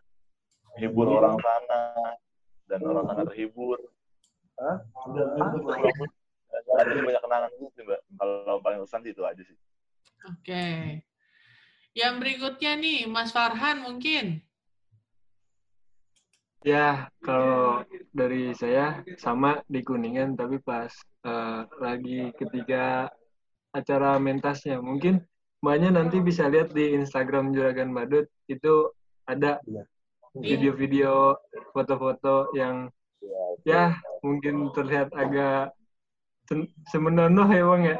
hibur 0.79 1.11
orang 1.19 1.35
sana, 1.37 1.81
dan 2.71 2.79
orang 2.87 3.05
sana 3.11 3.21
terhibur. 3.27 3.77
Ada 6.49 7.01
banyak 7.01 7.23
kenangan 7.23 7.49
gitu 7.57 7.71
sih, 7.77 7.83
Mbak. 7.85 8.01
Kalau 8.17 8.57
paling 8.61 8.79
kesan 8.85 9.01
sih 9.05 9.11
itu 9.13 9.23
aja 9.25 9.41
sih. 9.41 9.57
Oke. 10.27 10.65
Yang 11.93 12.13
berikutnya 12.21 12.71
nih, 12.77 12.99
Mas 13.09 13.33
Farhan 13.33 13.83
mungkin. 13.85 14.41
Ya, 16.67 17.07
kalau 17.23 17.87
dari 18.11 18.51
saya 18.51 18.99
sama 19.15 19.63
di 19.71 19.79
Kuningan, 19.79 20.35
tapi 20.35 20.59
pas 20.59 20.91
eh, 21.23 21.61
lagi 21.79 22.35
ketika 22.35 23.07
acara 23.71 24.19
mentasnya. 24.19 24.81
Mungkin 24.83 25.23
mbaknya 25.63 25.95
nanti 25.95 26.19
bisa 26.19 26.51
lihat 26.51 26.75
di 26.75 26.95
Instagram 26.99 27.55
Juragan 27.55 27.95
Badut, 27.95 28.27
itu 28.51 28.91
ada 29.23 29.61
video-video, 30.35 31.37
foto-foto 31.71 32.51
yang 32.55 32.91
ya 33.67 33.99
mungkin 34.23 34.71
terlihat 34.71 35.11
agak 35.11 35.75
semenonoh 36.89 37.47
ya 37.49 37.63
Bang 37.65 37.83
ya. 37.85 37.97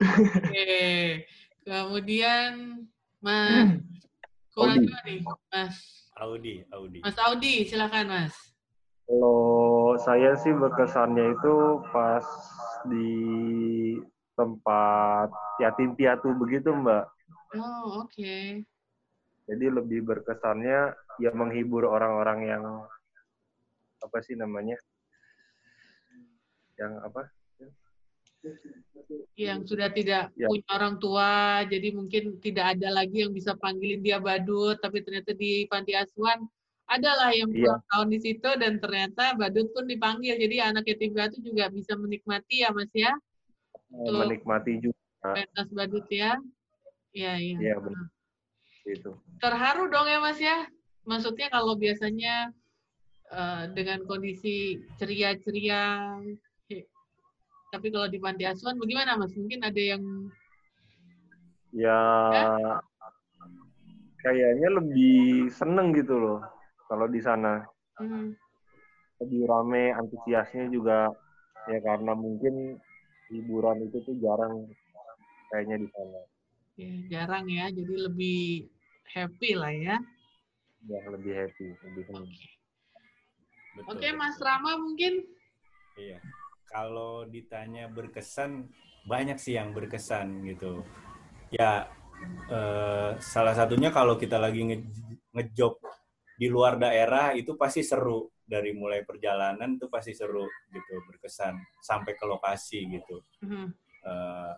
Oke. 0.00 1.26
Kemudian 1.66 2.82
Mas 3.20 3.78
kurang 4.56 4.82
nih, 5.06 5.20
Mas 5.52 5.76
Audi, 6.16 6.64
Audi. 6.72 6.98
Mas 7.04 7.16
Audi, 7.20 7.64
silakan 7.68 8.06
Mas. 8.08 8.34
Kalau 9.10 9.98
saya 9.98 10.38
sih 10.38 10.54
berkesannya 10.54 11.34
itu 11.34 11.82
pas 11.90 12.24
di 12.86 13.12
tempat 14.38 15.28
yatim 15.58 15.92
piatu 15.98 16.32
begitu 16.38 16.70
Mbak. 16.72 17.04
Oh, 17.58 18.06
oke. 18.06 18.62
Jadi 19.50 19.66
lebih 19.66 20.06
berkesannya 20.06 20.94
ya 21.18 21.30
menghibur 21.34 21.90
orang-orang 21.90 22.38
yang 22.46 22.64
apa 24.00 24.18
sih 24.22 24.38
namanya? 24.38 24.78
Yang 26.80 26.92
apa? 27.04 27.22
Yang 29.36 29.58
sudah 29.68 29.88
tidak 29.92 30.32
Ya. 30.32 30.48
punya 30.48 30.70
orang 30.72 30.96
tua, 30.96 31.60
jadi 31.68 31.92
mungkin 31.92 32.40
tidak 32.40 32.78
ada 32.78 32.88
lagi 32.88 33.20
yang 33.26 33.36
bisa 33.36 33.52
panggilin 33.52 34.00
dia 34.00 34.16
badut, 34.16 34.80
tapi 34.80 35.04
ternyata 35.04 35.36
di 35.36 35.68
panti 35.68 35.92
asuhan 35.92 36.40
adalah 36.90 37.30
yang 37.30 37.52
pulang 37.52 37.84
tahun 37.86 38.08
di 38.10 38.18
situ 38.18 38.50
dan 38.58 38.80
ternyata 38.82 39.36
badut 39.38 39.68
pun 39.70 39.84
dipanggil. 39.86 40.34
Jadi 40.40 40.56
anak 40.58 40.88
yatim 40.88 41.12
piatu 41.14 41.38
juga 41.44 41.68
bisa 41.70 41.94
menikmati 41.94 42.64
ya 42.64 42.72
Mas 42.72 42.90
ya, 42.96 43.12
Betul. 43.90 44.26
Menikmati 44.26 44.72
juga 44.80 44.98
pentas 45.22 45.68
badut 45.70 46.06
ya. 46.10 46.38
Iya, 47.10 47.32
iya. 47.38 47.56
Iya, 47.58 47.76
benar. 47.82 48.06
itu. 48.86 49.12
terharu 49.38 49.86
dong 49.92 50.08
ya 50.08 50.18
Mas 50.22 50.38
ya. 50.40 50.66
Maksudnya 51.06 51.50
kalau 51.50 51.74
biasanya 51.78 52.50
eh, 53.30 53.64
dengan 53.74 54.02
kondisi 54.06 54.78
ceria-ceria, 54.98 56.16
tapi 57.70 57.86
kalau 57.94 58.10
di 58.10 58.18
panti 58.18 58.44
asuhan 58.44 58.76
bagaimana 58.76 59.14
Mas? 59.14 59.32
Mungkin 59.38 59.62
ada 59.62 59.80
yang 59.80 60.02
Ya 61.70 62.02
kayaknya 64.20 64.68
lebih 64.82 65.48
seneng 65.54 65.94
gitu 65.94 66.18
loh 66.18 66.42
kalau 66.90 67.06
di 67.06 67.22
sana. 67.22 67.62
hmm, 68.02 68.34
lebih 69.22 69.46
rame 69.46 69.92
antusiasnya 69.94 70.66
juga 70.72 71.12
ya 71.68 71.78
karena 71.84 72.16
mungkin 72.16 72.80
hiburan 73.30 73.86
itu 73.86 74.00
tuh 74.02 74.16
jarang 74.18 74.66
kayaknya 75.52 75.76
di 75.84 75.88
sana 75.92 76.20
ya, 76.80 76.92
jarang 77.12 77.46
ya, 77.46 77.68
jadi 77.68 77.94
lebih 78.08 78.66
happy 79.12 79.50
lah 79.52 79.70
ya. 79.70 79.96
ya 80.88 80.98
lebih 81.12 81.32
happy 81.36 81.68
lebih 81.86 82.02
senang 82.08 82.26
Oke, 83.78 83.96
Oke, 83.96 84.02
betul. 84.02 84.18
Mas 84.18 84.36
Rama 84.42 84.76
mungkin. 84.82 85.22
Iya. 85.94 86.18
Kalau 86.70 87.26
ditanya 87.26 87.90
berkesan, 87.90 88.70
banyak 89.04 89.42
sih 89.42 89.58
yang 89.58 89.74
berkesan 89.74 90.46
gitu. 90.46 90.86
Ya, 91.50 91.90
eh, 92.46 93.18
salah 93.18 93.54
satunya 93.58 93.90
kalau 93.90 94.14
kita 94.14 94.38
lagi 94.38 94.62
nge 94.62 94.78
ngejob 95.34 95.82
di 96.38 96.46
luar 96.46 96.78
daerah 96.78 97.34
itu 97.34 97.58
pasti 97.58 97.82
seru. 97.82 98.30
Dari 98.50 98.74
mulai 98.74 99.06
perjalanan 99.06 99.78
itu 99.78 99.86
pasti 99.86 100.10
seru 100.14 100.46
gitu, 100.70 100.94
berkesan 101.06 101.54
sampai 101.82 102.14
ke 102.14 102.24
lokasi 102.26 102.86
gitu. 102.86 103.22
Mhm. 103.42 103.66
Eh, 104.06 104.52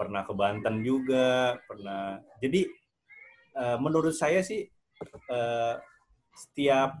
pernah 0.00 0.24
ke 0.24 0.32
Banten 0.32 0.80
juga, 0.80 1.60
pernah. 1.68 2.16
Jadi 2.40 2.64
eh, 3.60 3.76
menurut 3.76 4.16
saya 4.16 4.40
sih 4.40 4.64
eh, 5.28 5.74
setiap 6.32 6.96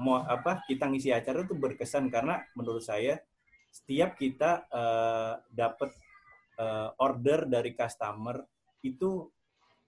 mau 0.00 0.24
apa 0.24 0.64
kita 0.64 0.88
ngisi 0.88 1.12
acara 1.12 1.44
tuh 1.44 1.54
berkesan 1.60 2.08
karena 2.08 2.40
menurut 2.56 2.80
saya 2.80 3.20
setiap 3.70 4.18
kita 4.18 4.66
eh, 4.66 5.34
dapat 5.54 5.90
eh, 6.58 6.88
order 6.98 7.46
dari 7.46 7.72
customer 7.72 8.42
itu 8.82 9.30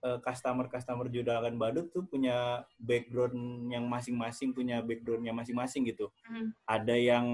eh, 0.07 0.19
customer-customer 0.23 1.11
judagan 1.11 1.59
badut 1.59 1.91
tuh 1.91 2.07
punya 2.07 2.63
background 2.79 3.69
yang 3.75 3.85
masing-masing 3.91 4.55
punya 4.55 4.81
backgroundnya 4.81 5.35
masing-masing 5.35 5.91
gitu. 5.91 6.09
Mhm. 6.31 6.49
Ada 6.67 6.97
yang 6.97 7.29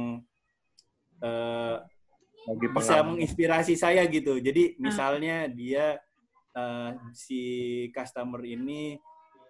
lagi 2.49 2.69
bisa 2.71 3.03
menginspirasi 3.03 3.75
saya 3.77 4.07
gitu. 4.09 4.39
Jadi 4.41 4.79
misalnya 4.81 5.51
dia 5.51 6.01
eh, 6.57 6.91
si 7.13 7.43
customer 7.93 8.41
ini 8.47 8.97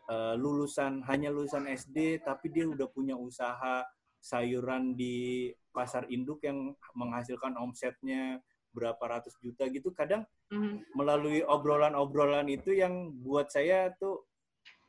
eh, 0.08 0.34
lulusan 0.34 1.06
hanya 1.06 1.30
lulusan 1.30 1.70
SD 1.70 2.26
tapi 2.26 2.50
dia 2.50 2.66
udah 2.66 2.88
punya 2.90 3.14
usaha 3.14 3.86
sayuran 4.18 4.98
di 4.98 5.48
pasar 5.78 6.10
induk 6.10 6.42
yang 6.42 6.74
menghasilkan 6.98 7.54
omsetnya 7.54 8.42
berapa 8.74 8.98
ratus 8.98 9.38
juta 9.38 9.70
gitu. 9.70 9.94
Kadang 9.94 10.26
Mhm. 10.50 10.98
melalui 10.98 11.46
obrolan-obrolan 11.46 12.50
itu 12.50 12.74
yang 12.74 13.14
buat 13.22 13.54
saya 13.54 13.94
tuh 13.94 14.26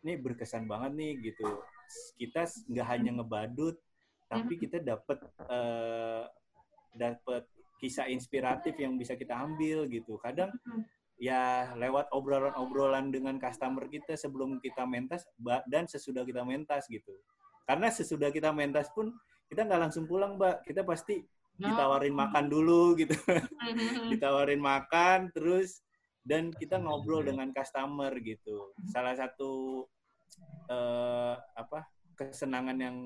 ini 0.01 0.17
berkesan 0.17 0.65
banget 0.65 0.91
nih 0.97 1.13
gitu. 1.29 1.45
Kita 2.17 2.49
nggak 2.49 2.87
hanya 2.89 3.11
ngebadut, 3.21 3.77
tapi 4.25 4.57
kita 4.57 4.81
dapat 4.81 5.21
eh, 5.45 6.23
dapat 6.97 7.45
kisah 7.79 8.09
inspiratif 8.09 8.73
yang 8.81 8.97
bisa 8.97 9.13
kita 9.13 9.37
ambil 9.37 9.85
gitu. 9.85 10.17
Kadang 10.17 10.49
Mhm. 10.65 10.83
ya 11.19 11.75
lewat 11.75 12.11
obrolan-obrolan 12.15 13.11
dengan 13.11 13.35
customer 13.37 13.85
kita 13.91 14.15
sebelum 14.15 14.59
kita 14.63 14.87
mentas 14.87 15.27
dan 15.67 15.83
sesudah 15.85 16.23
kita 16.23 16.43
mentas 16.47 16.87
gitu. 16.87 17.11
Karena 17.67 17.91
sesudah 17.91 18.31
kita 18.33 18.49
mentas 18.55 18.87
pun 18.95 19.11
kita 19.49 19.65
nggak 19.65 19.81
langsung 19.89 20.05
pulang, 20.05 20.37
Mbak. 20.37 20.69
Kita 20.69 20.85
pasti 20.85 21.19
ditawarin 21.59 22.15
makan 22.15 22.45
dulu 22.47 22.95
gitu. 22.95 23.11
Ditawarin 24.13 24.63
makan 24.63 25.33
terus 25.35 25.83
dan 26.23 26.53
kita 26.55 26.79
ngobrol 26.79 27.25
dengan 27.25 27.51
customer 27.51 28.15
gitu. 28.23 28.71
Salah 28.87 29.17
satu 29.19 29.83
eh, 30.71 31.35
apa 31.35 31.89
kesenangan 32.15 32.77
yang 32.79 32.97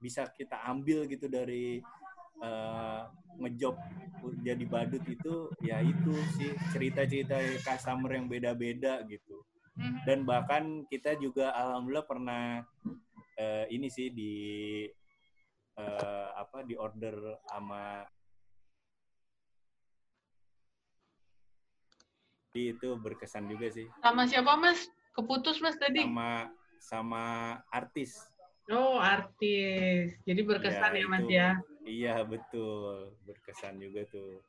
bisa 0.00 0.32
kita 0.32 0.56
ambil 0.64 1.04
gitu 1.04 1.28
dari 1.28 1.84
eh, 2.40 3.02
ngejob 3.36 3.76
jadi 4.44 4.64
badut 4.64 5.04
itu 5.04 5.48
ya 5.64 5.80
itu 5.84 6.12
sih 6.36 6.52
cerita-cerita 6.72 7.36
customer 7.60 8.16
yang 8.16 8.30
beda-beda 8.30 9.04
gitu. 9.04 9.44
Dan 10.04 10.28
bahkan 10.28 10.84
kita 10.88 11.16
juga 11.16 11.52
alhamdulillah 11.56 12.08
pernah 12.08 12.64
eh, 13.36 13.64
ini 13.72 13.88
sih 13.88 14.08
di 14.12 14.32
eh, 15.80 16.28
apa 16.36 16.58
di 16.62 16.74
order 16.76 17.16
sama 17.48 18.04
Jadi 22.50 22.74
itu 22.74 22.88
berkesan 22.98 23.46
juga 23.46 23.70
sih 23.70 23.86
Sama 24.02 24.26
siapa 24.26 24.58
mas? 24.58 24.90
Keputus 25.14 25.58
mas 25.62 25.78
tadi? 25.78 26.02
sama 26.02 26.50
sama 26.80 27.22
artis. 27.70 28.16
Oh 28.70 28.96
artis. 28.98 30.16
Jadi 30.24 30.40
berkesan 30.46 30.96
ya, 30.96 31.02
Ya, 31.02 31.06
mas 31.10 31.22
itu. 31.22 31.30
ya. 31.34 31.50
Iya 31.84 32.14
betul 32.24 33.14
berkesan 33.26 33.78
juga 33.78 34.02
tuh. 34.08 34.40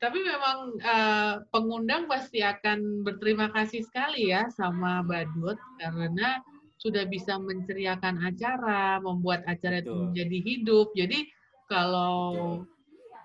Tapi 0.00 0.16
memang 0.24 0.80
eh, 0.80 1.34
pengundang 1.52 2.08
pasti 2.08 2.40
akan 2.40 3.04
berterima 3.04 3.52
kasih 3.52 3.84
sekali 3.84 4.32
ya 4.32 4.48
sama 4.52 5.04
Badut 5.04 5.60
karena 5.76 6.40
sudah 6.80 7.04
bisa 7.04 7.36
menceriakan 7.36 8.24
acara, 8.24 8.96
membuat 9.04 9.44
acara 9.44 9.84
itu 9.84 9.92
Betul. 9.92 10.00
menjadi 10.08 10.38
hidup. 10.40 10.86
Jadi 10.96 11.18
kalau 11.68 12.64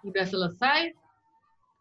udah 0.04 0.26
selesai, 0.28 0.92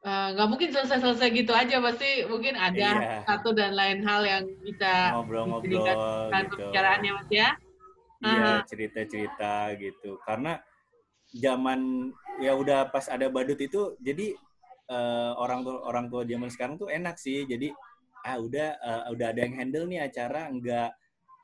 eh, 0.06 0.28
nggak 0.38 0.48
mungkin 0.48 0.70
selesai-selesai 0.70 1.28
gitu 1.34 1.50
aja, 1.50 1.82
pasti 1.82 2.22
mungkin 2.30 2.54
ada 2.54 3.02
Iya. 3.02 3.26
satu 3.26 3.50
dan 3.52 3.74
lain 3.74 4.06
hal 4.06 4.22
yang 4.22 4.44
bisa 4.62 5.18
Ngobrol-ngobrol 5.18 5.66
gitu. 5.66 6.30
pembicaraan 6.30 7.00
ya 7.02 7.12
mas 7.18 7.30
ya. 7.34 7.48
Iya 8.24 8.48
Aha. 8.62 8.66
cerita-cerita 8.70 9.54
gitu. 9.76 10.16
Karena 10.22 10.62
zaman 11.34 12.14
ya 12.38 12.54
udah 12.54 12.88
pas 12.94 13.10
ada 13.10 13.26
badut 13.26 13.58
itu 13.58 13.98
jadi 13.98 14.30
eh, 14.87 15.32
orang 15.42 15.66
tua 15.66 15.82
orang 15.90 16.06
tua 16.06 16.22
zaman 16.22 16.48
sekarang 16.54 16.78
tuh 16.78 16.87
enak 16.87 17.18
sih. 17.18 17.42
Jadi 17.50 17.74
ah 18.24 18.38
udah 18.38 18.68
eh, 18.78 19.02
udah 19.10 19.26
ada 19.34 19.40
yang 19.42 19.58
handle 19.58 19.90
nih 19.90 20.06
acara 20.06 20.48
nggak 20.54 20.90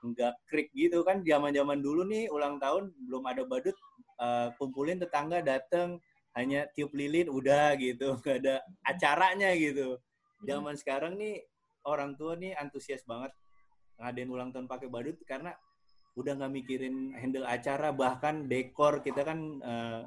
nggak 0.01 0.35
krik 0.49 0.69
gitu 0.73 1.05
kan 1.05 1.21
zaman-zaman 1.21 1.81
dulu 1.85 2.09
nih 2.09 2.33
ulang 2.33 2.57
tahun 2.57 2.93
belum 3.09 3.23
ada 3.29 3.43
badut 3.45 3.77
eh, 4.21 4.49
kumpulin 4.57 4.97
tetangga 4.97 5.45
dateng 5.45 6.01
hanya 6.33 6.65
tiup 6.73 6.95
lilin 6.97 7.29
udah 7.29 7.77
gitu 7.77 8.17
nggak 8.25 8.37
ada 8.45 8.55
acaranya 8.87 9.53
gitu 9.57 10.01
zaman 10.47 10.75
sekarang 10.79 11.21
nih 11.21 11.45
orang 11.85 12.17
tua 12.17 12.37
nih 12.37 12.57
antusias 12.57 13.05
banget 13.05 13.33
ngadain 14.01 14.31
ulang 14.33 14.51
tahun 14.53 14.65
pakai 14.65 14.89
badut 14.89 15.21
karena 15.29 15.53
udah 16.17 16.33
nggak 16.37 16.53
mikirin 16.53 17.13
handle 17.15 17.45
acara 17.45 17.93
bahkan 17.93 18.49
dekor 18.49 19.05
kita 19.05 19.21
kan 19.23 19.61
eh, 19.61 20.01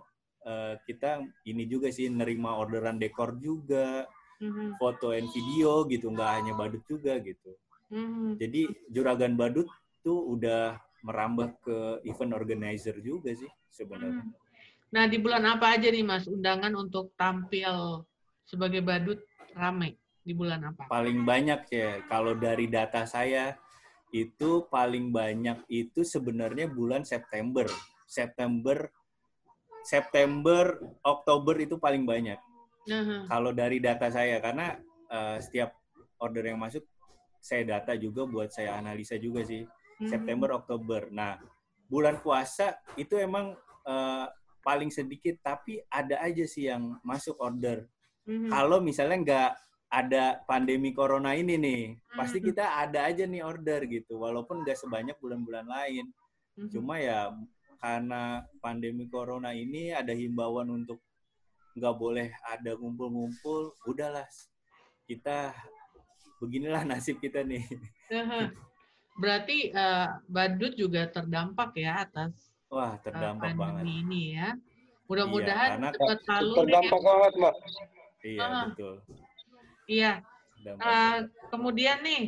eh, 0.43 0.73
kita 0.89 1.21
ini 1.45 1.69
juga 1.69 1.93
sih 1.93 2.09
nerima 2.09 2.57
orderan 2.57 2.97
dekor 2.97 3.37
juga 3.37 4.09
Mhm. 4.43 4.75
foto 4.75 5.15
and 5.15 5.29
video 5.31 5.87
gitu 5.87 6.11
nggak 6.11 6.31
hanya 6.35 6.51
badut 6.57 6.83
juga 6.83 7.15
gitu 7.23 7.55
Mhm. 7.93 8.35
jadi 8.41 8.61
juragan 8.91 9.39
badut 9.39 9.69
tuh 10.03 10.37
udah 10.37 10.77
merambah 11.03 11.55
ke 11.63 11.77
event 12.07 12.35
organizer 12.35 12.99
juga 12.99 13.31
sih 13.33 13.49
sebenarnya. 13.71 14.23
Hmm. 14.23 14.35
Nah, 14.93 15.09
di 15.09 15.17
bulan 15.17 15.43
apa 15.49 15.73
aja 15.73 15.89
nih, 15.89 16.05
Mas, 16.05 16.29
undangan 16.29 16.69
untuk 16.77 17.15
tampil 17.17 18.05
sebagai 18.45 18.85
badut 18.85 19.19
rame? 19.57 19.97
Di 20.23 20.31
bulan 20.31 20.71
apa? 20.71 20.87
paling 20.87 21.27
banyak 21.27 21.67
ya. 21.67 21.99
Kalau 22.07 22.31
dari 22.39 22.71
data 22.71 23.03
saya 23.03 23.59
itu 24.15 24.63
paling 24.71 25.11
banyak 25.11 25.67
itu 25.67 26.07
sebenarnya 26.07 26.71
bulan 26.71 27.03
September. 27.03 27.67
September 28.07 28.87
September 29.83 30.79
Oktober 31.03 31.59
itu 31.59 31.75
paling 31.75 32.07
banyak. 32.07 32.39
Nah, 32.87 33.27
kalau 33.27 33.51
dari 33.51 33.83
data 33.83 34.07
saya 34.07 34.39
karena 34.39 34.79
eh, 35.11 35.37
setiap 35.43 35.75
order 36.23 36.47
yang 36.47 36.59
masuk 36.63 36.87
saya 37.43 37.67
data 37.67 37.91
juga 37.99 38.23
buat 38.23 38.47
saya 38.55 38.79
analisa 38.79 39.19
juga 39.19 39.43
sih 39.43 39.67
hmm. 39.99 40.09
September 40.09 40.49
Oktober 40.57 41.09
nah 41.11 41.37
bulan 41.89 42.17
puasa 42.23 42.77
itu 42.95 43.17
emang 43.19 43.53
eh, 43.83 44.25
paling 44.63 44.87
sedikit 44.89 45.35
tapi 45.43 45.83
ada 45.91 46.23
aja 46.23 46.47
sih 46.47 46.71
yang 46.71 46.97
masuk 47.03 47.35
order 47.37 47.85
Mhm. 48.23 48.47
kalau 48.47 48.79
misalnya 48.79 49.17
nggak 49.19 49.51
ada 49.93 50.41
pandemi 50.49 50.89
corona 50.89 51.35
ini 51.37 51.53
nih, 51.53 51.83
pasti 52.17 52.41
Hmm. 52.41 52.47
kita 52.49 52.65
ada 52.81 53.05
aja 53.05 53.27
nih 53.29 53.43
order 53.45 53.85
gitu, 53.85 54.17
walaupun 54.17 54.63
nggak 54.65 54.79
sebanyak 54.79 55.13
bulan-bulan 55.21 55.67
lain. 55.69 56.09
Mhm. 56.57 56.71
Cuma 56.71 56.97
ya 56.97 57.29
karena 57.77 58.41
pandemi 58.57 59.05
corona 59.11 59.51
ini 59.53 59.91
ada 59.93 60.15
himbauan 60.15 60.71
untuk 60.71 60.97
nggak 61.77 61.95
boleh 61.99 62.31
ada 62.47 62.73
ngumpul-ngumpul, 62.73 63.75
udahlah 63.85 64.25
kita 65.05 65.51
beginilah 66.41 66.81
nasib 66.89 67.19
kita 67.19 67.43
nih. 67.45 67.61
Aha. 68.09 68.49
Berarti 69.13 69.69
eh, 69.69 70.07
badut 70.25 70.73
juga 70.73 71.05
terdampak 71.05 71.77
ya 71.77 72.01
atas 72.01 72.33
Wah 72.67 72.97
eh, 72.97 73.01
terdampak 73.05 73.53
banget. 73.53 73.57
pandemi 73.85 73.93
ini 74.01 74.23
ya. 74.33 74.49
Mudah-mudahan 75.05 75.69
karena- 75.77 75.93
cepat 75.93 76.19
lalu 76.25 76.49
deh 76.49 76.49
ya. 76.49 76.57
Terdampak 76.57 77.01
banget, 77.01 77.31
Mbak. 77.37 77.55
Iya 78.23 78.45
betul. 78.65 78.95
Iya. 79.85 80.11
Terdampak 80.57 80.81
Eh, 80.81 80.89
banget. 80.89 81.23
kemudian 81.51 81.97
nih 82.01 82.23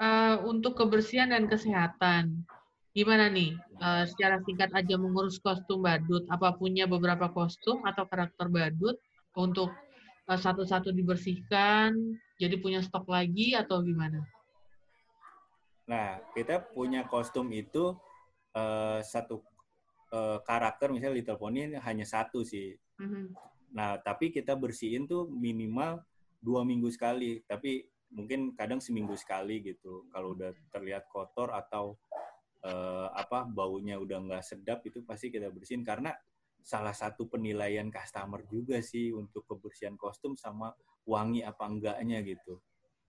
eh, 0.00 0.36
untuk 0.48 0.72
kebersihan 0.74 1.28
dan 1.28 1.44
kesehatan, 1.44 2.48
gimana 2.90 3.28
nih 3.28 3.52
eh, 3.76 4.04
secara 4.08 4.40
singkat 4.40 4.72
aja 4.72 4.96
mengurus 4.96 5.36
kostum 5.36 5.84
badut? 5.84 6.24
Apa 6.32 6.56
punya 6.56 6.88
beberapa 6.88 7.28
kostum 7.28 7.84
atau 7.84 8.08
karakter 8.08 8.48
badut 8.48 8.96
untuk 9.36 9.68
satu-satu 10.24 10.94
dibersihkan, 10.94 11.90
jadi 12.38 12.54
punya 12.56 12.78
stok 12.80 13.10
lagi 13.10 13.52
atau 13.52 13.82
gimana? 13.82 14.22
Nah 15.90 16.22
kita 16.32 16.70
punya 16.70 17.02
kostum 17.10 17.50
itu 17.50 17.98
eh, 18.54 19.00
satu 19.02 19.42
eh, 20.14 20.38
karakter 20.46 20.94
misalnya 20.94 21.18
Little 21.18 21.40
Pony 21.40 21.74
hanya 21.74 22.06
satu 22.06 22.46
sih. 22.46 22.78
Mhm. 23.02 23.34
Nah, 23.70 23.98
tapi 24.02 24.34
kita 24.34 24.58
bersihin 24.58 25.06
tuh 25.06 25.30
minimal 25.30 26.02
dua 26.42 26.66
minggu 26.66 26.90
sekali. 26.90 27.42
Tapi 27.46 27.86
mungkin 28.10 28.54
kadang 28.58 28.82
seminggu 28.82 29.14
sekali 29.14 29.62
gitu. 29.62 30.10
Kalau 30.10 30.34
udah 30.34 30.50
terlihat 30.74 31.06
kotor 31.06 31.54
atau 31.54 31.94
eh, 32.66 33.08
apa 33.14 33.46
baunya 33.46 33.96
udah 33.96 34.18
nggak 34.26 34.44
sedap 34.44 34.82
itu 34.84 35.00
pasti 35.06 35.30
kita 35.32 35.48
bersihin 35.48 35.86
karena 35.86 36.12
salah 36.60 36.92
satu 36.92 37.24
penilaian 37.24 37.88
customer 37.88 38.44
juga 38.52 38.84
sih 38.84 39.16
untuk 39.16 39.48
kebersihan 39.48 39.96
kostum 39.96 40.36
sama 40.36 40.76
wangi 41.08 41.40
apa 41.40 41.64
enggaknya 41.64 42.20
gitu. 42.26 42.60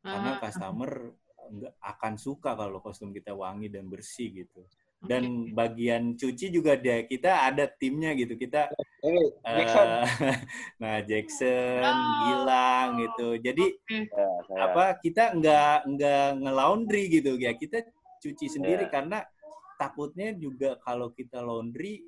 Karena 0.01 0.37
Ah, 0.37 0.39
customer 0.39 1.13
enggak 1.47 1.73
akan 1.79 2.13
suka 2.15 2.53
kalau 2.53 2.77
kostum 2.77 3.09
kita 3.09 3.31
wangi 3.31 3.67
dan 3.67 3.87
bersih 3.87 4.29
gitu. 4.35 4.61
Dan 5.01 5.49
bagian 5.51 6.13
cuci 6.13 6.53
juga 6.53 6.77
dia 6.77 7.01
kita 7.01 7.49
ada 7.49 7.65
timnya 7.65 8.13
gitu. 8.13 8.37
Kita 8.37 8.69
Ini 9.01 9.21
Jackson. 9.41 9.87
nah 10.81 11.01
Jackson, 11.01 11.81
Oh. 11.81 12.05
Gilang 12.21 12.89
gitu. 12.99 13.27
Jadi 13.35 13.65
Ya, 13.89 14.05
saya 14.45 14.59
apa 14.69 14.85
kita 14.97 15.33
nggak 15.33 15.77
nggak 15.89 16.25
ngelaundry 16.37 17.03
gitu 17.09 17.33
ya 17.35 17.57
kita 17.57 17.81
cuci 18.21 18.45
sendiri 18.47 18.85
Iya. 18.85 18.93
karena 18.93 19.19
takutnya 19.75 20.29
juga 20.31 20.77
kalau 20.77 21.09
kita 21.09 21.41
laundry 21.41 22.05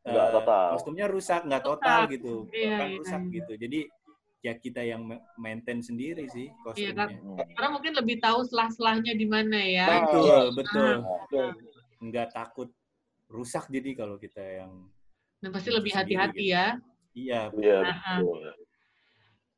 Nggak 0.00 0.28
total. 0.32 0.66
kostumnya 0.72 1.06
rusak 1.06 1.44
nggak 1.44 1.64
total 1.66 2.00
Rusak. 2.00 2.12
gitu 2.14 2.34
Iya, 2.48 2.72
kan 2.72 2.86
iya, 2.88 2.96
rusak 2.96 3.20
iya. 3.20 3.32
gitu. 3.36 3.52
Jadi 3.60 3.80
ya 4.46 4.54
kita 4.54 4.78
yang 4.86 5.02
ma- 5.02 5.22
maintain 5.34 5.82
sendiri 5.82 6.30
sih 6.30 6.46
Iya, 6.46 6.62
kostumnya. 6.62 6.94
kan? 6.94 7.08
Hmm. 7.18 7.46
Karena 7.58 7.68
mungkin 7.74 7.92
lebih 7.98 8.16
tahu 8.22 8.46
selah-selahnya 8.46 9.12
di 9.18 9.26
mana 9.26 9.58
ya. 9.58 9.86
Nah, 9.90 9.98
betul 10.06 10.42
betul 10.54 10.94
Betul. 11.02 11.46
nggak 11.98 12.28
takut 12.30 12.68
rusak 13.26 13.66
jadi 13.66 13.90
kalau 13.98 14.14
kita 14.22 14.38
yang 14.38 14.86
Dan 15.42 15.50
pasti 15.50 15.74
lebih 15.74 15.90
hati-hati 15.90 16.46
gitu. 16.46 16.54
ya. 16.54 16.66
iya 17.16 17.40
Iya, 17.50 17.76
Ah, 17.82 18.22
betul. 18.22 18.54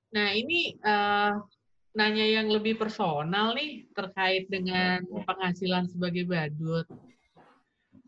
Nah, 0.09 0.29
ini 0.33 0.73
eh, 0.73 1.33
nanya 1.93 2.25
yang 2.25 2.49
lebih 2.49 2.81
personal 2.81 3.53
nih 3.53 3.85
terkait 3.93 4.49
dengan 4.49 5.05
penghasilan 5.05 5.85
sebagai 5.93 6.25
badut. 6.25 6.89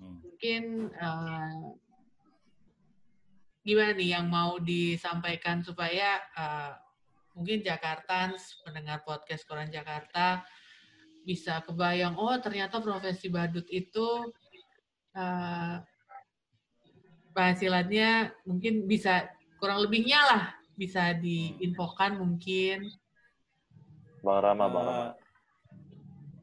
Mm. 0.00 0.16
Mungkin 0.24 0.62
eh, 0.88 1.56
gimana 3.60 3.92
nih 3.92 4.16
yang 4.16 4.26
mau 4.28 4.56
disampaikan 4.56 5.60
supaya 5.60 6.16
eh, 6.36 6.72
mungkin 7.36 7.60
Jakarta 7.60 8.32
pendengar 8.64 9.04
podcast 9.04 9.44
Koran 9.44 9.68
Jakarta 9.68 10.44
bisa 11.20 11.60
kebayang 11.62 12.16
oh 12.16 12.36
ternyata 12.40 12.80
profesi 12.80 13.28
badut 13.28 13.68
itu 13.68 14.08
eh, 15.14 15.76
penghasilannya 17.36 18.32
mungkin 18.48 18.88
bisa 18.88 19.28
kurang 19.60 19.84
lebihnya 19.84 20.20
lah 20.24 20.42
bisa 20.80 21.12
diinfokan 21.12 22.16
mungkin. 22.16 22.88
Bang 24.24 24.40
Rama, 24.40 24.64
Bang 24.64 24.84
Rama. 24.88 24.96
Eh, 24.96 25.12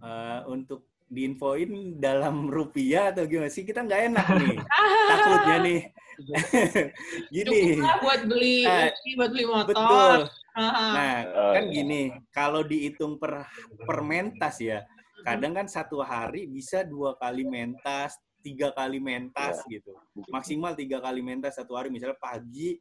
eh, 0.06 0.40
untuk 0.46 0.86
diinfoin 1.10 1.98
dalam 1.98 2.52
rupiah 2.52 3.16
atau 3.16 3.24
gimana 3.26 3.48
sih 3.48 3.64
kita 3.64 3.80
nggak 3.88 4.12
enak 4.12 4.28
nih 4.44 4.58
takutnya 5.10 5.58
nih 5.64 5.80
gini. 7.36 7.78
Cukup 7.78 7.98
buat 8.02 8.22
beli 8.26 8.66
ini, 8.66 9.12
buat 9.18 9.30
beli 9.32 9.46
motor. 9.46 9.74
betul. 9.74 10.20
Nah 10.58 11.16
Oh, 11.38 11.54
kan 11.54 11.64
iya. 11.70 11.74
gini 11.74 12.02
kalau 12.34 12.66
dihitung 12.66 13.22
per 13.22 13.46
per 13.86 14.00
mentas 14.02 14.58
ya 14.58 14.82
kadang 15.22 15.54
kan 15.54 15.70
satu 15.70 16.02
hari 16.02 16.50
bisa 16.50 16.82
dua 16.82 17.14
kali 17.20 17.46
mentas 17.46 18.18
tiga 18.42 18.74
kali 18.74 18.98
mentas 18.98 19.62
gitu. 19.70 19.94
Maksimal 20.34 20.74
tiga 20.74 20.98
kali 21.04 21.22
mentas 21.22 21.60
satu 21.62 21.78
hari 21.78 21.94
misalnya 21.94 22.18
pagi 22.18 22.78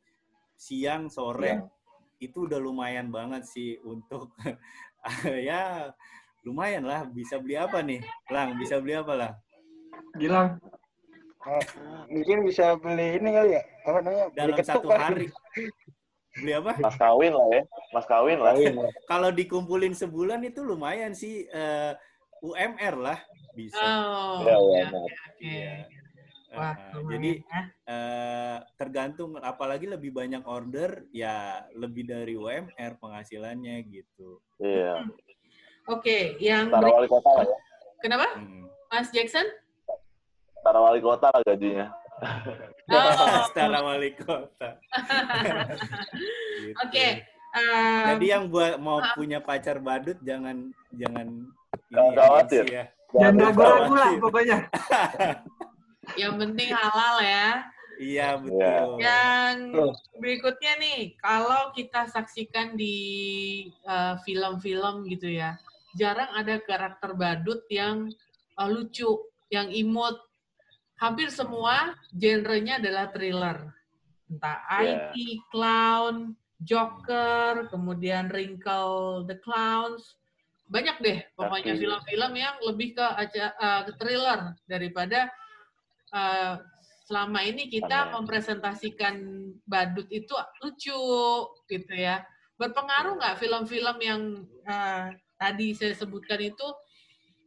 siang 0.57 1.13
sore. 1.13 1.53
Iya. 1.53 1.69
itu 2.17 2.49
udah 2.49 2.57
lumayan 2.57 3.13
banget 3.13 3.45
sih 3.45 3.77
untuk 3.85 4.33
ya 5.49 5.93
lumayan 6.49 6.89
lah. 6.89 7.05
Bisa 7.05 7.37
beli 7.37 7.61
apa 7.61 7.85
nih 7.85 8.01
lang? 8.33 8.57
Bisa 8.57 8.81
beli 8.81 8.97
apa 8.97 9.13
lah 9.13 9.33
Gilang, 10.17 10.57
Eh, 11.47 11.63
mungkin 12.09 12.43
bisa 12.43 12.75
beli 12.75 13.17
ini 13.17 13.31
kali 13.31 13.51
ya 13.53 13.63
apa 13.81 13.99
namanya 14.01 14.27
beli 14.27 14.37
dalam 14.37 14.57
ketuk 14.57 14.67
satu 14.69 14.89
kali. 14.89 14.99
hari 14.99 15.27
beli 16.35 16.53
apa 16.53 16.73
Mas 16.77 16.97
kawin 16.97 17.33
lah 17.33 17.49
ya. 17.49 17.63
Mas 17.91 18.05
kawin 18.05 18.39
lah. 18.39 18.53
Lah. 18.53 18.91
kalau 19.07 19.31
dikumpulin 19.31 19.95
sebulan 19.95 20.43
itu 20.43 20.61
lumayan 20.61 21.13
sih 21.13 21.47
eh, 21.47 21.93
UMR 22.41 22.95
lah 22.97 23.19
bisa 23.53 23.79
Oh, 23.79 24.43
oke, 24.43 24.51
iya, 24.51 24.59
oke, 24.85 24.99
oke. 24.99 25.07
Iya. 25.41 25.75
Wah, 26.49 26.73
Eh, 26.73 27.03
jadi 27.11 27.31
ya. 27.39 27.61
eh, 27.87 28.59
tergantung 28.75 29.31
apalagi 29.37 29.87
lebih 29.87 30.11
banyak 30.11 30.43
order 30.43 31.05
ya 31.11 31.37
lebih 31.73 32.05
dari 32.05 32.35
UMR 32.35 32.93
penghasilannya 32.97 33.77
gitu 33.85 34.43
Iya. 34.59 35.05
Oke, 35.87 36.35
yang 36.39 36.67
Tara 36.69 36.83
beri- 36.83 36.95
wali 36.97 37.09
kota 37.09 37.31
lah 37.31 37.45
ya. 37.45 37.59
kenapa, 37.99 38.27
Hmm. 38.35 38.67
Mas 38.89 39.09
Jackson? 39.09 39.47
Tara 40.65 40.79
wali 40.81 41.01
kota 41.01 41.29
lah 41.33 41.43
gajinya. 41.45 41.87
Oh, 42.87 43.45
Setara 43.51 43.81
wali 43.85 44.11
kota. 44.17 44.69
Gitu. 46.57 46.73
Oke, 46.83 47.07
um, 47.53 48.05
Jadi 48.17 48.27
yang 48.27 48.49
buat 48.49 48.81
mau 48.81 48.99
punya 49.13 49.39
pacar 49.39 49.77
badut 49.79 50.17
jangan 50.25 50.73
jangan 50.91 51.47
Jangan 51.93 52.13
ya, 52.13 52.19
khawatir. 52.19 52.65
ya. 52.67 52.85
jangan 53.15 53.35
ragu-ragu 53.39 53.95
lah 53.95 54.13
pokoknya. 54.19 54.59
yang 56.23 56.35
penting 56.41 56.69
halal 56.75 57.17
ya. 57.23 57.47
Iya 57.97 58.29
betul. 58.37 59.01
Yang 59.01 59.57
Betul. 59.73 59.91
berikutnya 60.21 60.73
nih, 60.77 61.01
kalau 61.17 61.73
kita 61.73 62.05
saksikan 62.13 62.77
di 62.77 62.97
uh, 63.89 64.21
film-film 64.21 65.09
gitu 65.09 65.33
ya, 65.33 65.57
jarang 65.97 66.29
ada 66.37 66.61
karakter 66.61 67.17
badut 67.17 67.65
yang 67.73 68.13
uh, 68.61 68.69
lucu, 68.69 69.17
yang 69.49 69.73
imut. 69.73 70.21
Hampir 70.97 71.29
semua 71.29 71.93
genrenya 72.13 72.81
adalah 72.81 73.13
thriller. 73.13 73.69
Entah 74.27 74.59
Iya. 74.81 75.13
IT, 75.13 75.15
Clown, 75.53 76.33
Joker, 76.65 77.69
kemudian 77.69 78.33
Wrinkle 78.33 79.29
the 79.29 79.37
Clowns. 79.45 80.17
Banyak 80.67 80.99
deh 80.99 81.19
pokoknya 81.39 81.79
film-film 81.79 82.33
yang 82.35 82.57
lebih 82.65 82.99
ke, 82.99 83.05
uh, 83.07 83.87
ke 83.87 83.93
thriller 84.03 84.57
daripada 84.67 85.31
uh, 86.11 86.59
selama 87.07 87.39
ini 87.47 87.71
kita 87.71 88.11
mempresentasikan 88.11 89.15
badut 89.63 90.11
itu 90.11 90.35
lucu 90.65 91.01
gitu 91.71 91.95
ya. 91.95 92.27
Berpengaruh 92.59 93.15
nggak 93.21 93.39
film-film 93.39 93.97
yang 94.03 94.23
uh, 94.67 95.15
tadi 95.39 95.77
saya 95.77 95.95
sebutkan 95.95 96.41
itu 96.43 96.67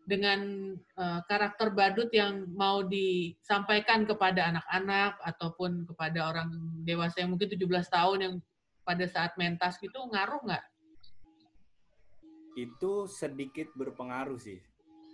dengan 0.10 0.74
uh, 0.97 1.22
karakter 1.30 1.70
badut 1.70 2.10
yang 2.10 2.49
mau 2.57 2.82
disampaikan 2.82 4.10
kepada 4.10 4.49
anak-anak 4.49 5.22
ataupun 5.22 5.86
kepada 5.86 6.34
orang 6.34 6.49
dewasa 6.82 7.22
yang 7.22 7.38
mungkin 7.38 7.53
17 7.53 7.70
tahun 7.93 8.18
yang 8.26 8.34
pada 8.82 9.05
saat 9.05 9.38
mentas 9.38 9.78
gitu 9.78 10.01
ngaruh 10.10 10.41
nggak? 10.49 10.66
Itu 12.57 13.05
sedikit 13.05 13.70
berpengaruh 13.78 14.41
sih. 14.41 14.57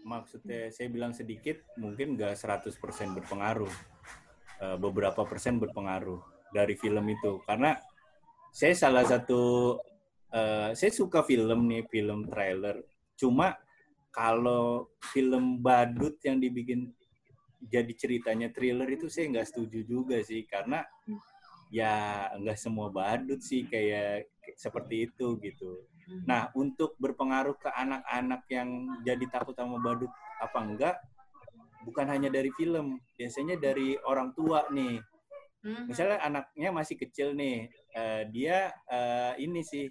Maksudnya 0.08 0.72
saya 0.72 0.88
bilang 0.88 1.12
sedikit 1.12 1.60
mungkin 1.76 2.16
nggak 2.16 2.40
100% 2.40 2.72
berpengaruh. 3.20 3.74
Eh, 4.64 4.78
beberapa 4.80 5.28
persen 5.28 5.60
berpengaruh 5.60 6.24
dari 6.56 6.80
film 6.80 7.04
itu 7.12 7.44
karena 7.44 7.76
saya 8.56 8.72
salah 8.72 9.04
satu 9.04 9.76
eh, 10.32 10.72
saya 10.72 10.92
suka 10.96 11.28
film 11.28 11.68
nih 11.68 11.84
film 11.92 12.32
trailer 12.32 12.80
cuma 13.20 13.60
kalau 14.16 14.88
film 15.12 15.60
badut 15.60 16.16
yang 16.24 16.40
dibikin 16.40 16.96
jadi 17.60 17.92
ceritanya 17.92 18.48
thriller 18.56 18.88
itu 18.88 19.12
saya 19.12 19.28
nggak 19.36 19.48
setuju 19.52 19.84
juga 19.84 20.24
sih 20.24 20.48
karena 20.48 20.88
ya 21.68 22.26
nggak 22.40 22.56
semua 22.56 22.88
badut 22.88 23.44
sih 23.44 23.68
kayak 23.68 24.32
seperti 24.56 25.12
itu 25.12 25.36
gitu. 25.44 25.84
Nah 26.24 26.48
untuk 26.56 26.96
berpengaruh 26.96 27.60
ke 27.60 27.68
anak-anak 27.68 28.48
yang 28.48 28.70
jadi 29.04 29.26
takut 29.28 29.58
sama 29.58 29.82
badut 29.84 30.12
apa 30.40 30.60
enggak 30.64 30.96
bukan 31.84 32.08
hanya 32.08 32.32
dari 32.32 32.54
film 32.56 33.04
biasanya 33.20 33.60
dari 33.60 34.00
orang 34.08 34.32
tua 34.32 34.64
nih 34.72 35.04
Hmm. 35.66 35.90
misalnya 35.90 36.22
anaknya 36.22 36.70
masih 36.70 36.94
kecil 36.94 37.34
nih 37.34 37.74
eh, 37.98 38.24
dia 38.30 38.70
eh, 38.86 39.34
ini 39.42 39.66
sih 39.66 39.90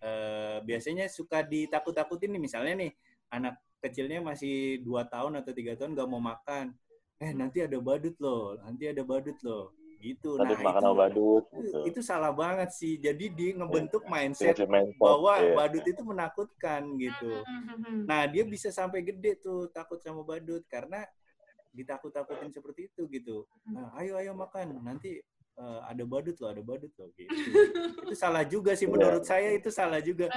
eh, 0.00 0.56
biasanya 0.64 1.12
suka 1.12 1.44
ditakut-takutin 1.44 2.32
nih 2.32 2.40
misalnya 2.40 2.88
nih 2.88 2.92
anak 3.30 3.54
kecilnya 3.80 4.24
masih 4.24 4.80
dua 4.80 5.04
tahun 5.04 5.40
atau 5.44 5.52
tiga 5.52 5.76
tahun 5.76 5.92
nggak 5.92 6.08
mau 6.08 6.20
makan 6.20 6.72
eh 7.20 7.30
nanti 7.32 7.62
ada 7.62 7.76
badut 7.78 8.16
loh 8.18 8.56
nanti 8.64 8.88
ada 8.88 9.04
badut 9.04 9.36
loh 9.44 9.70
gitu 10.00 10.36
Badut 10.36 10.60
nah 10.60 10.64
makan 10.68 10.80
itu, 10.80 10.84
sama 10.84 10.96
badut. 11.00 11.44
itu 11.44 11.56
Gitu. 11.64 11.78
itu 11.88 12.00
salah 12.04 12.32
banget 12.32 12.68
sih 12.76 13.00
jadi 13.00 13.24
dia 13.32 13.50
ngebentuk 13.56 14.04
mindset 14.04 14.52
pot, 14.60 14.68
bahwa 15.00 15.32
iya. 15.40 15.54
badut 15.56 15.84
itu 15.84 16.02
menakutkan 16.04 16.82
gitu 17.00 17.32
Hmm. 17.74 18.06
Nah, 18.06 18.24
dia 18.30 18.46
bisa 18.46 18.70
sampai 18.70 19.02
gede 19.02 19.34
tuh 19.42 19.66
takut 19.74 19.98
sama 19.98 20.22
badut 20.22 20.62
karena 20.70 21.02
ditakut-takutin 21.74 22.54
seperti 22.54 22.86
itu 22.88 23.02
gitu. 23.10 23.36
Nah, 23.66 23.90
ayo 23.98 24.14
ayo 24.14 24.30
makan, 24.32 24.78
nanti 24.80 25.18
eh, 25.54 25.80
ada 25.84 26.02
badut 26.06 26.38
loh, 26.38 26.50
ada 26.54 26.62
badut 26.62 26.92
loh 26.94 27.10
gitu. 27.18 27.28
itu 28.06 28.14
salah 28.14 28.46
juga 28.46 28.78
sih 28.78 28.86
Iya. 28.86 28.94
menurut 28.94 29.24
saya 29.26 29.50
itu 29.52 29.68
salah 29.74 29.98
juga. 29.98 30.30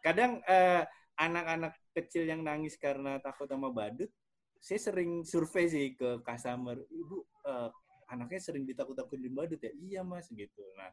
Kadang 0.00 0.38
eh, 0.46 0.86
anak-anak 1.18 1.74
kecil 1.94 2.26
yang 2.26 2.42
nangis 2.42 2.74
karena 2.78 3.18
takut 3.22 3.46
sama 3.46 3.70
badut, 3.70 4.10
saya 4.58 4.80
sering 4.80 5.22
survei 5.22 5.68
sih 5.68 5.86
ke 5.94 6.24
customer, 6.24 6.80
"Ibu, 6.88 7.16
eh, 7.46 7.70
anaknya 8.10 8.40
sering 8.40 8.64
ditakut-takutin 8.66 9.32
badut 9.34 9.60
ya?" 9.60 9.72
"Iya, 9.72 10.00
Mas." 10.02 10.28
gitu. 10.32 10.62
Nah, 10.74 10.90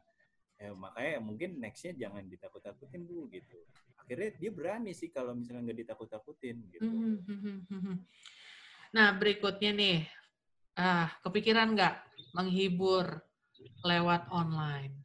ya 0.62 0.70
makanya 0.78 1.18
mungkin 1.18 1.58
nextnya 1.58 2.06
jangan 2.06 2.22
ditakut-takutin 2.30 3.02
bu 3.02 3.26
gitu 3.34 3.58
akhirnya 3.98 4.30
dia 4.38 4.50
berani 4.54 4.94
sih 4.94 5.10
kalau 5.10 5.34
misalnya 5.34 5.70
nggak 5.70 5.78
ditakut-takutin 5.82 6.56
gitu 6.70 6.86
Hmm. 6.86 7.98
Nah, 8.92 9.08
berikutnya 9.16 9.72
nih. 9.72 9.98
Ah, 10.76 11.08
kepikiran 11.24 11.72
nggak 11.72 11.96
menghibur 12.36 13.24
lewat 13.84 14.28
online? 14.28 15.01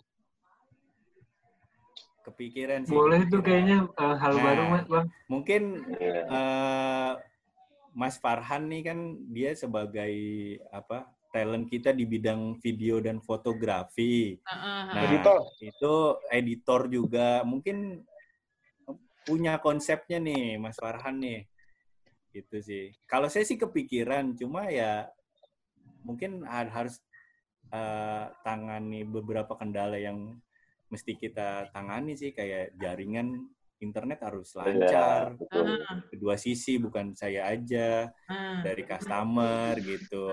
Kepikiran 2.27 2.83
sih 2.83 2.91
Boleh 2.91 3.23
tuh 3.31 3.39
kayaknya 3.39 3.87
eh, 3.87 4.15
hal 4.19 4.33
Nah. 4.35 4.43
baru 4.43 4.63
mas 4.67 4.85
bang. 4.85 5.05
mungkin 5.31 5.61
eh, 5.97 7.13
Mas 7.97 8.19
Farhan 8.21 8.69
nih 8.69 8.81
kan 8.85 8.99
dia 9.31 9.57
sebagai 9.57 10.13
apa 10.69 11.07
talent 11.33 11.65
kita 11.65 11.89
di 11.89 12.05
bidang 12.05 12.59
video 12.61 12.99
dan 13.01 13.17
fotografi 13.19 14.37
ah, 14.45 14.53
ah. 14.53 14.81
Nah, 14.93 15.01
Editor. 15.09 15.39
itu 15.59 15.93
editor 16.29 16.81
juga 16.87 17.41
mungkin 17.41 18.03
punya 19.23 19.59
konsepnya 19.59 20.21
nih 20.21 20.55
Mas 20.55 20.79
Farhan 20.79 21.19
nih 21.19 21.43
gitu 22.31 22.61
sih 22.61 22.95
kalau 23.09 23.27
saya 23.27 23.43
sih 23.43 23.57
kepikiran 23.57 24.37
cuma 24.37 24.69
ya 24.69 25.09
mungkin 26.05 26.45
har- 26.45 26.71
harus 26.71 27.01
eh, 27.67 28.25
tangani 28.45 29.03
beberapa 29.03 29.51
kendala 29.59 29.99
yang 29.99 30.37
mesti 30.87 31.11
kita 31.15 31.67
tangani 31.71 32.15
sih 32.15 32.31
kayak 32.31 32.75
jaringan 32.79 33.47
internet 33.77 34.19
harus 34.23 34.55
Iya, 34.57 34.63
lancar. 34.63 35.25
Ah, 35.53 36.01
kedua 36.09 36.33
sisi 36.35 36.79
bukan 36.79 37.13
saya 37.13 37.45
aja 37.47 38.09
ah, 38.25 38.61
dari 38.63 38.83
customer 38.83 39.75
gitu. 39.77 40.25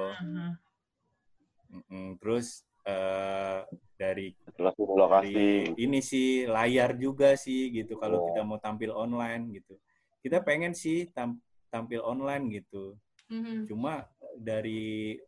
Mm-mm. 1.75 2.15
terus 2.23 2.63
eh, 2.87 3.67
dari 3.99 4.31
lokasi. 4.79 5.75
ini 5.75 5.99
sih 5.99 6.47
layar 6.47 6.95
juga 6.95 7.35
sih 7.35 7.75
gitu 7.75 7.99
kalau 7.99 8.23
Iya. 8.23 8.27
kita 8.31 8.41
mau 8.47 8.59
tampil 8.63 8.95
online 8.95 9.59
gitu 9.59 9.75
kita 10.23 10.39
pengen 10.47 10.71
sih 10.71 11.11
tam- 11.11 11.43
tampil 11.69 11.99
online 12.07 12.63
gitu 12.63 12.95
Mhm. 13.27 13.67
cuma 13.67 14.07
dari 14.39 15.19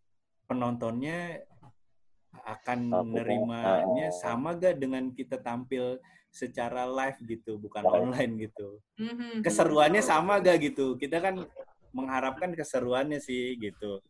penontonnya 0.46 1.42
akan 2.44 2.78
menerimanya 3.08 4.08
ah. 4.10 4.16
sama 4.16 4.52
gak 4.58 4.76
dengan 4.76 5.08
kita 5.14 5.40
tampil 5.40 5.96
secara 6.28 6.84
live 6.84 7.18
gitu, 7.24 7.56
bukan 7.56 7.84
online 7.88 8.50
gitu. 8.50 8.82
Mhm. 9.00 9.40
Keseruannya 9.40 10.04
sama 10.04 10.36
gak 10.44 10.60
gitu? 10.72 11.00
Kita 11.00 11.22
kan 11.22 11.48
mengharapkan 11.96 12.52
keseruannya 12.52 13.16
sih 13.24 13.56
gitu. 13.56 14.04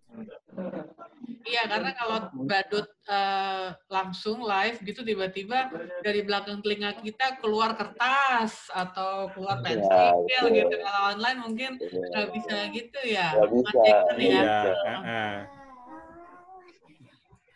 Iya, 1.47 1.71
karena 1.71 1.95
kalau 1.95 2.19
badut 2.43 2.91
eh, 3.07 3.71
langsung 3.87 4.43
live 4.43 4.83
gitu 4.83 5.07
tiba-tiba 5.07 5.71
dari 6.03 6.27
belakang 6.27 6.59
telinga 6.59 6.99
kita 6.99 7.39
keluar 7.39 7.79
kertas 7.79 8.67
atau 8.75 9.31
keluar 9.31 9.63
Iya, 9.63 9.79
pensil 9.79 10.43
betul. 10.51 10.59
gitu. 10.59 10.75
Kalau 10.83 11.01
online 11.15 11.39
mungkin 11.39 11.71
nggak 11.79 12.29
bisa 12.35 12.57
gitu 12.75 13.01
ya. 13.07 13.29
Nggak 13.39 13.51
bisa, 13.55 13.71
Jackson 13.87 14.19
ya. 14.19 15.56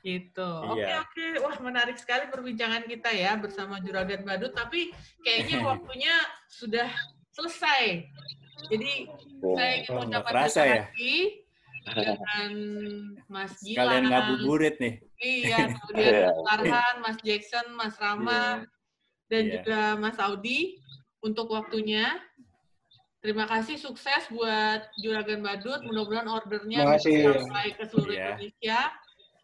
Gitu. 0.01 0.51
Oke, 0.65 0.81
Iya. 0.81 1.05
oke. 1.05 1.27
Wah, 1.45 1.57
menarik 1.61 1.97
sekali 1.97 2.25
perbincangan 2.29 2.89
kita 2.89 3.13
ya 3.13 3.37
bersama 3.37 3.77
Juragan 3.79 4.25
Badut, 4.25 4.53
tapi 4.53 4.89
kayaknya 5.21 5.61
waktunya 5.71 6.15
sudah 6.49 6.89
selesai. 7.31 8.09
Jadi 8.69 8.93
saya 9.41 9.71
ingin 9.77 9.93
Oh, 9.93 10.05
nggak 10.05 10.25
mengucapkan 10.25 10.33
kerasa 10.35 10.61
terima 10.61 10.73
ya? 10.73 10.83
kasih 10.89 11.21
dengan 11.81 12.53
Mas 13.27 13.53
Gilang. 13.61 13.77
Sekalian 13.77 14.05
ngabuburit 14.09 14.75
nih. 14.79 14.95
Iya, 15.21 15.57
kemudian 15.81 16.13
Iya. 16.13 16.29
Mas 16.33 16.49
Arhan, 16.51 16.95
Mas 17.01 17.19
Jackson, 17.21 17.67
Mas 17.77 17.95
Rama, 17.97 18.45
dan 19.29 19.43
Iya. 19.45 19.53
juga 19.61 19.81
Mas 19.97 20.17
Audi 20.17 20.81
untuk 21.21 21.53
waktunya. 21.53 22.21
Terima 23.21 23.45
kasih, 23.45 23.77
sukses 23.77 24.33
buat 24.33 24.81
Juragan 24.97 25.45
Badut. 25.45 25.85
Mudah-mudahan 25.85 26.25
ordernya 26.25 26.89
bisa 26.97 27.37
sampai 27.37 27.77
ke 27.77 27.85
seluruh 27.85 28.17
Iya. 28.17 28.25
Indonesia. 28.33 28.81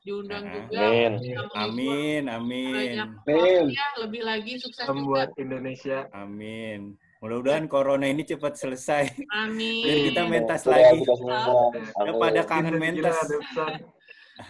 Diundang 0.07 0.46
juga. 0.46 0.86
Amin. 0.86 1.12
Amin, 1.59 2.22
amin, 2.30 2.94
Amin. 3.02 3.11
waktunya, 3.26 3.86
lebih 3.98 4.22
lagi 4.22 4.54
sukses 4.62 4.86
juga. 4.86 4.94
membuat 4.94 5.28
Indonesia 5.34 6.07
amin. 6.14 6.94
Mudah-mudahan 7.18 7.66
corona 7.66 8.07
ini 8.07 8.22
cepat 8.22 8.54
selesai. 8.54 9.11
Amin. 9.34 9.82
Biar 9.82 9.98
kita 10.07 10.22
mentas 10.30 10.62
Sudah, 10.62 10.78
lagi. 10.78 11.02
Ya, 11.02 12.12
pada 12.14 12.38
Amin. 12.38 12.46
kangen 12.46 12.76
mentas. 12.78 13.18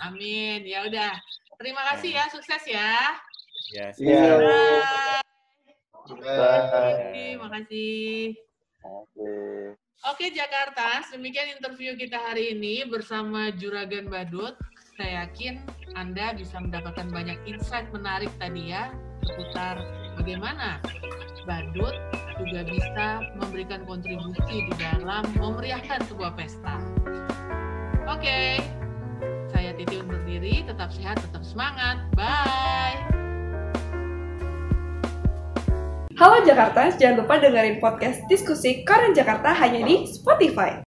Amin. 0.05 0.61
Ya 0.69 0.85
udah. 0.85 1.17
Terima 1.57 1.83
kasih 1.95 2.11
ya, 2.13 2.25
sukses 2.29 2.63
ya. 2.69 2.93
Ya, 3.73 3.87
Iya. 3.97 4.29
Bye. 6.05 6.21
Bye. 6.21 6.95
Terima 7.17 7.49
kasih. 7.49 8.37
Oke. 8.85 9.33
Oke 10.07 10.31
Jakarta, 10.31 11.03
demikian 11.11 11.57
interview 11.59 11.97
kita 11.99 12.21
hari 12.21 12.55
ini 12.55 12.85
bersama 12.87 13.51
Juragan 13.51 14.07
Badut. 14.07 14.55
Saya 14.97 15.29
yakin 15.29 15.61
Anda 15.93 16.33
bisa 16.33 16.57
mendapatkan 16.57 17.13
banyak 17.13 17.37
insight 17.45 17.85
menarik 17.93 18.33
tadi 18.41 18.73
ya 18.73 18.89
seputar 19.29 19.77
bagaimana 20.17 20.81
Badut 21.45 21.93
juga 22.41 22.65
bisa 22.65 23.21
memberikan 23.37 23.85
kontribusi 23.85 24.65
di 24.65 24.73
dalam 24.81 25.29
memeriahkan 25.37 26.01
sebuah 26.09 26.33
pesta. 26.33 26.81
Oke, 28.09 28.57
saya 29.53 29.77
Titi 29.77 30.01
undur 30.01 30.17
diri, 30.25 30.65
tetap 30.65 30.89
sehat, 30.89 31.21
tetap 31.21 31.45
semangat. 31.45 32.01
Bye! 32.17 32.97
Halo 36.17 36.41
Jakarta, 36.49 36.97
jangan 36.97 37.21
lupa 37.21 37.37
dengerin 37.37 37.85
podcast 37.85 38.25
diskusi 38.33 38.81
Koran 38.89 39.13
Jakarta 39.13 39.53
hanya 39.53 39.85
di 39.85 40.09
Spotify. 40.09 40.81